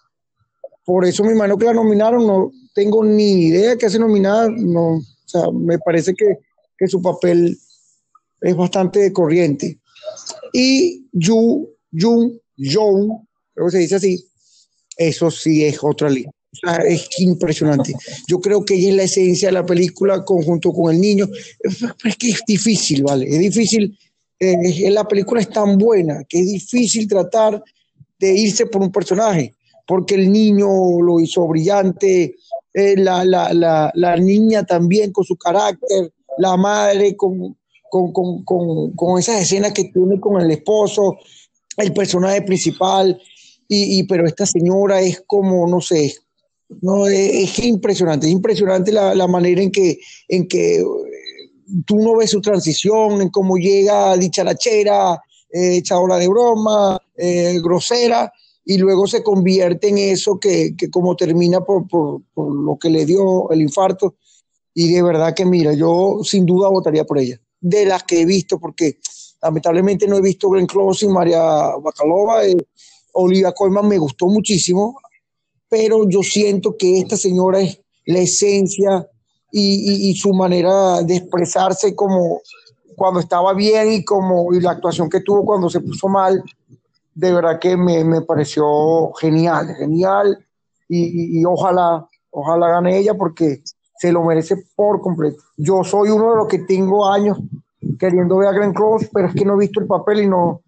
[0.85, 4.97] por eso mi mano que la nominaron, no tengo ni idea qué hace nominada, no,
[4.97, 6.39] o sea, me parece que,
[6.79, 7.57] que su papel
[8.41, 9.79] es bastante corriente.
[10.53, 13.11] Y Yu, Jung, Jung,
[13.55, 14.25] creo que se dice así,
[14.97, 16.11] eso sí es otra
[16.53, 17.95] línea es impresionante.
[18.29, 21.29] Yo creo que ella es la esencia de la película conjunto con el niño.
[22.05, 23.27] es que es difícil, ¿vale?
[23.29, 23.97] Es difícil.
[24.39, 27.63] Eh, la película es tan buena que es difícil tratar
[28.19, 29.55] de irse por un personaje,
[29.87, 30.67] porque el niño
[31.03, 32.37] lo hizo brillante,
[32.73, 37.57] eh, la, la, la, la, niña también con su carácter, la madre con,
[37.91, 41.17] con, con, con, esas escenas que tiene con el esposo,
[41.77, 43.21] el personaje principal.
[43.73, 46.13] Y, pero esta señora es como, no sé,
[46.81, 49.99] no, es, impresionante, es impresionante la, la, manera en que,
[50.29, 50.85] en que eh,
[51.85, 55.21] tú no ves su transición, en cómo llega dicharachera,
[55.53, 58.33] eh, echadora de broma, eh, grosera,
[58.65, 62.89] y luego se convierte en eso que, que como termina por, por, por, lo que
[62.89, 64.17] le dio el infarto.
[64.73, 68.25] Y de verdad que, mira, yo sin duda votaría por ella, de las que he
[68.25, 68.99] visto, porque
[69.43, 71.43] lamentablemente no he visto Glenn Close y María
[71.83, 72.47] Bacalova.
[72.47, 72.57] Eh,
[73.13, 75.01] Olivia Colman me gustó muchísimo,
[75.71, 79.09] pero yo siento que esta señora es la esencia
[79.53, 82.41] y, su manera de expresarse como
[82.97, 86.43] cuando estaba bien y como y la actuación que tuvo cuando se puso mal,
[87.15, 90.45] de verdad que me, me pareció genial, genial
[90.89, 93.63] y, ojalá, ojalá gane ella porque
[93.97, 95.43] se lo merece por completo.
[95.57, 97.39] Yo soy uno de los que tengo años
[97.99, 100.63] queriendo ver a Glenn Close, pero es que no he visto el papel y no,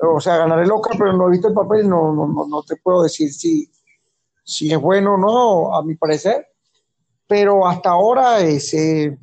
[0.00, 2.62] o sea, ganaré loca, pero no he visto el papel y no, no, no, no
[2.62, 3.68] te puedo decir si,
[4.44, 6.46] si es bueno o no, a mi parecer,
[7.26, 9.16] pero hasta ahora es eh,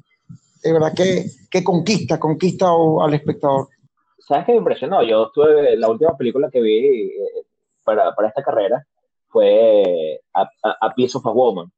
[0.63, 3.67] de verdad que, que, conquista, conquista al espectador.
[4.19, 5.03] ¿Sabes qué me impresionó?
[5.03, 7.45] Yo estuve, la última película que vi eh,
[7.84, 8.86] para, para esta carrera
[9.28, 11.72] fue A, a, Piece of a Woman.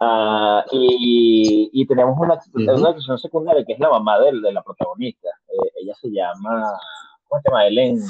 [0.00, 4.62] Uh, y, y, tenemos una, una acción secundaria que es la mamá de, de la
[4.62, 5.28] protagonista.
[5.48, 6.72] Eh, ella se llama,
[7.28, 7.66] ¿cómo se llama?
[7.66, 8.00] Ellen.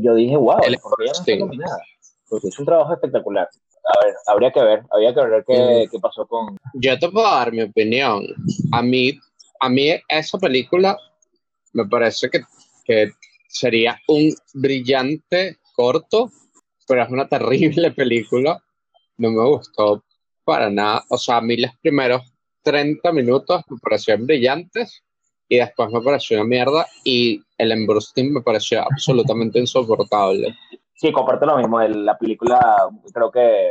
[0.00, 1.78] Yo dije, wow, ¿por qué ella no está nominada?
[2.28, 3.48] Porque es un trabajo espectacular.
[3.84, 6.56] A ver, habría que ver, habría que ver qué, qué pasó con...
[6.74, 8.26] Yo te puedo dar mi opinión.
[8.72, 9.18] A mí,
[9.60, 10.96] a mí esa película
[11.72, 12.40] me parece que,
[12.84, 13.10] que
[13.48, 16.30] sería un brillante corto,
[16.86, 18.62] pero es una terrible película.
[19.16, 20.04] No me gustó
[20.44, 21.04] para nada.
[21.08, 22.22] O sea, a mí los primeros
[22.62, 25.02] 30 minutos me parecieron brillantes
[25.48, 30.54] y después me pareció una mierda y el embrusting me pareció absolutamente insoportable.
[30.98, 31.80] Sí, comparto lo mismo.
[31.80, 33.70] la película, creo que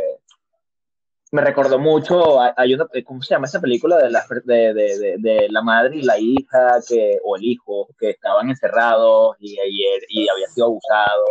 [1.34, 2.40] me recordó mucho.
[2.56, 6.04] Hay una, ¿cómo se llama esa película de la, de, de, de, la madre y
[6.04, 11.26] la hija que, o el hijo que estaban encerrados y, y, y había sido abusado?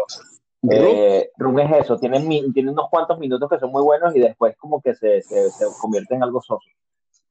[0.71, 2.21] Eh, es eso, tiene,
[2.53, 5.65] tiene unos cuantos minutos que son muy buenos y después como que se, se, se
[5.81, 6.69] convierte en algo soso.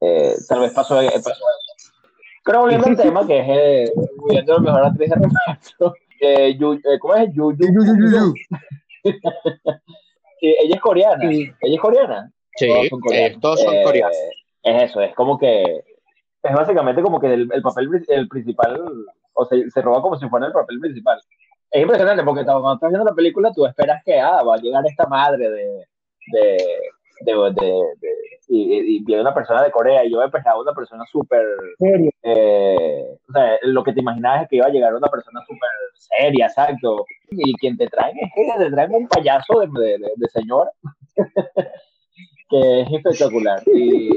[0.02, 1.46] Eh, tal vez pasó, pasó
[2.44, 3.94] Creo volviendo al tema, que es eh,
[4.28, 6.58] viendo la mejor actriz de reparto, eh,
[7.00, 7.34] ¿cómo es?
[7.34, 8.34] Yu, yu, yu, yu,
[10.42, 11.30] ella es coreana.
[11.30, 12.32] Ella es coreana.
[12.56, 12.70] Sí,
[13.42, 14.16] todos son, coreanos.
[14.64, 15.84] Es eso, es como que
[16.46, 18.80] es básicamente como que el, papel el principal,
[19.34, 21.20] o se, se roba como si fuera el papel principal.
[21.72, 24.86] Es impresionante porque cuando estás viendo la película tú esperas que ah, va a llegar
[24.86, 25.86] esta madre de,
[26.28, 26.58] de,
[27.22, 27.56] de,
[28.48, 31.46] y, viene una persona de Corea y yo esperaba una persona súper
[32.24, 35.70] eh, o sea, lo que te imaginabas es que iba a llegar una persona súper
[35.94, 40.72] seria, exacto y quien te traen es que te traen un payaso de, de señor
[42.50, 44.10] que es espectacular y,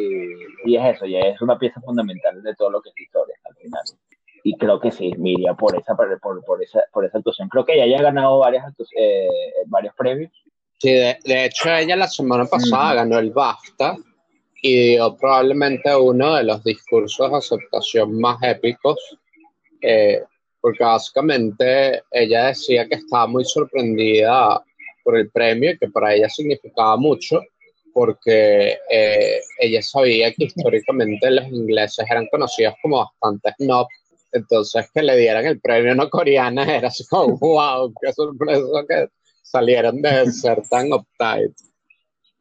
[0.65, 3.55] y, es eso, ya es una pieza fundamental de todo lo que es historia al
[3.57, 3.83] final.
[4.45, 7.49] Y creo que sí, Miriam, por esa, por, por, esa, por esa actuación.
[7.49, 8.65] Creo que ella haya ganado varias
[8.97, 9.29] eh,
[9.67, 10.33] varios premios.
[10.81, 13.97] Sí, de, hecho ella la semana pasada ganó el BAFTA
[14.63, 18.97] y dio probablemente uno de los discursos de aceptación más épicos,
[19.83, 20.23] eh,
[20.61, 24.63] porque básicamente ella decía que estaba muy sorprendida
[25.03, 27.41] por el premio y que para ella significaba mucho,
[27.93, 33.89] porque eh, ella sabía que históricamente los ingleses eran conocidos como bastante snob,
[34.31, 39.09] entonces que le dieran el premio no coreana era así como, wow, qué sorpresa que
[39.51, 41.53] salieron de ser tan uptight.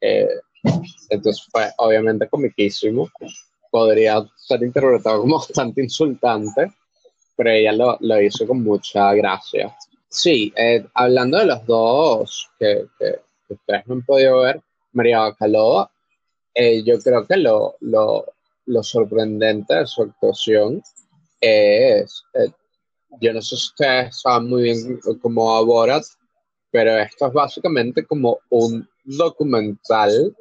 [0.00, 0.28] Eh,
[1.10, 3.08] entonces fue obviamente comiquísimo,
[3.70, 6.72] podría ser interpretado como bastante insultante,
[7.36, 9.74] pero ella lo, lo hizo con mucha gracia.
[10.08, 14.60] Sí, eh, hablando de los dos que, que, que ustedes no han podido ver,
[14.92, 15.90] María Bacalova,
[16.54, 18.24] eh, yo creo que lo, lo,
[18.66, 20.82] lo, sorprendente de su actuación
[21.40, 22.50] es, eh,
[23.20, 26.04] yo no sé si ustedes saben muy bien cómo a Borat,
[26.70, 30.36] pero esto es básicamente como un documental,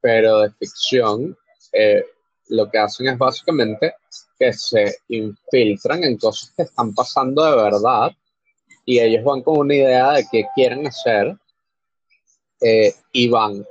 [0.00, 1.36] pero de ficción.
[1.72, 2.04] Eh,
[2.48, 3.94] lo que hacen es básicamente
[4.38, 8.12] que se infiltran en cosas que están pasando de verdad
[8.84, 11.36] y ellos van con una idea de qué quieren hacer
[12.60, 13.64] eh, y van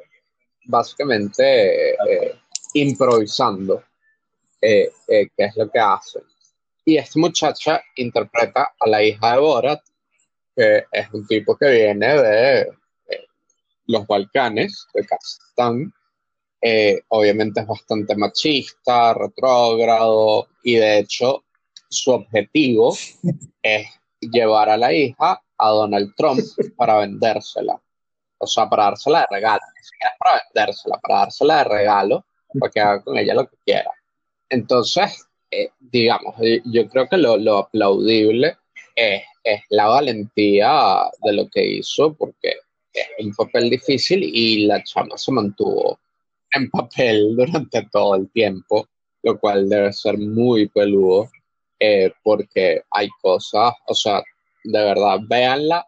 [0.66, 2.36] básicamente eh,
[2.74, 3.84] improvisando
[4.62, 6.24] eh, qué es lo que hacen.
[6.86, 9.82] Y esta muchacha interpreta a la hija de Borat,
[10.56, 12.70] que es un tipo que viene de
[13.88, 15.94] los Balcanes, de Kazajstán.
[17.10, 21.44] obviamente es bastante machista, retrógrado, y de hecho
[21.90, 22.96] su objetivo
[23.62, 23.88] es
[24.20, 26.42] llevar a la hija a Donald Trump
[26.78, 27.80] para vendérsela
[28.44, 32.26] o sea, para dársela de regalo, ni siquiera para vendérsela, para dársela de regalo,
[32.60, 33.92] para que haga con ella lo que quiera.
[34.50, 36.36] Entonces, eh, digamos,
[36.66, 38.58] yo creo que lo, lo aplaudible
[38.96, 42.56] es, es, la valentía de lo que hizo, porque
[42.94, 46.00] es un papel difícil y la chama se mantuvo
[46.54, 48.88] en papel durante todo el tiempo,
[49.24, 51.30] lo cual debe ser muy peludo,
[51.80, 54.22] eh, porque hay cosas, o sea,
[54.64, 55.86] de verdad, véanla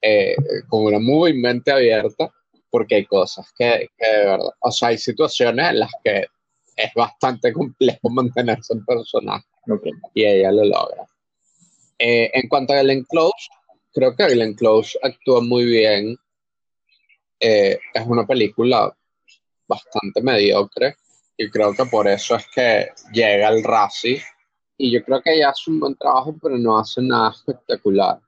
[0.00, 0.34] eh,
[0.68, 2.32] con una muy mente abierta,
[2.70, 6.26] porque hay cosas que, que, de verdad, o sea, hay situaciones en las que
[6.76, 9.46] es bastante complejo mantenerse en personaje
[10.14, 11.06] y ella lo logra.
[11.98, 13.48] Eh, en cuanto a Glenn Close,
[13.92, 16.16] creo que Glenn Close actúa muy bien.
[17.40, 18.94] Eh, es una película
[19.66, 20.96] bastante mediocre
[21.36, 24.22] y creo que por eso es que llega el Razzie
[24.76, 28.18] y yo creo que ella hace un buen trabajo pero no hace nada espectacular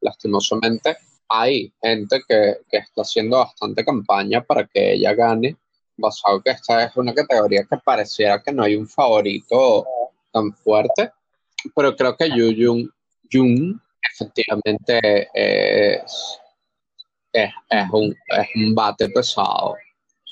[0.00, 0.96] lastimosamente
[1.30, 5.56] hay gente que, está haciendo bastante campaña para que ella gane,
[5.96, 9.86] basado que esta es una categoría que pareciera que no hay un favorito
[10.32, 11.12] tan fuerte,
[11.74, 12.90] pero creo que Yu Jung,
[14.12, 16.38] efectivamente es,
[17.32, 19.76] es, es, un, es un bate pesado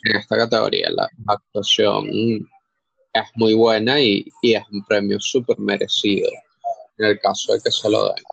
[0.05, 0.88] en esta categoría.
[0.90, 2.07] La, actuación
[3.12, 6.30] es muy buena y, y es un premio súper merecido
[6.99, 8.24] en el caso de que se lo den.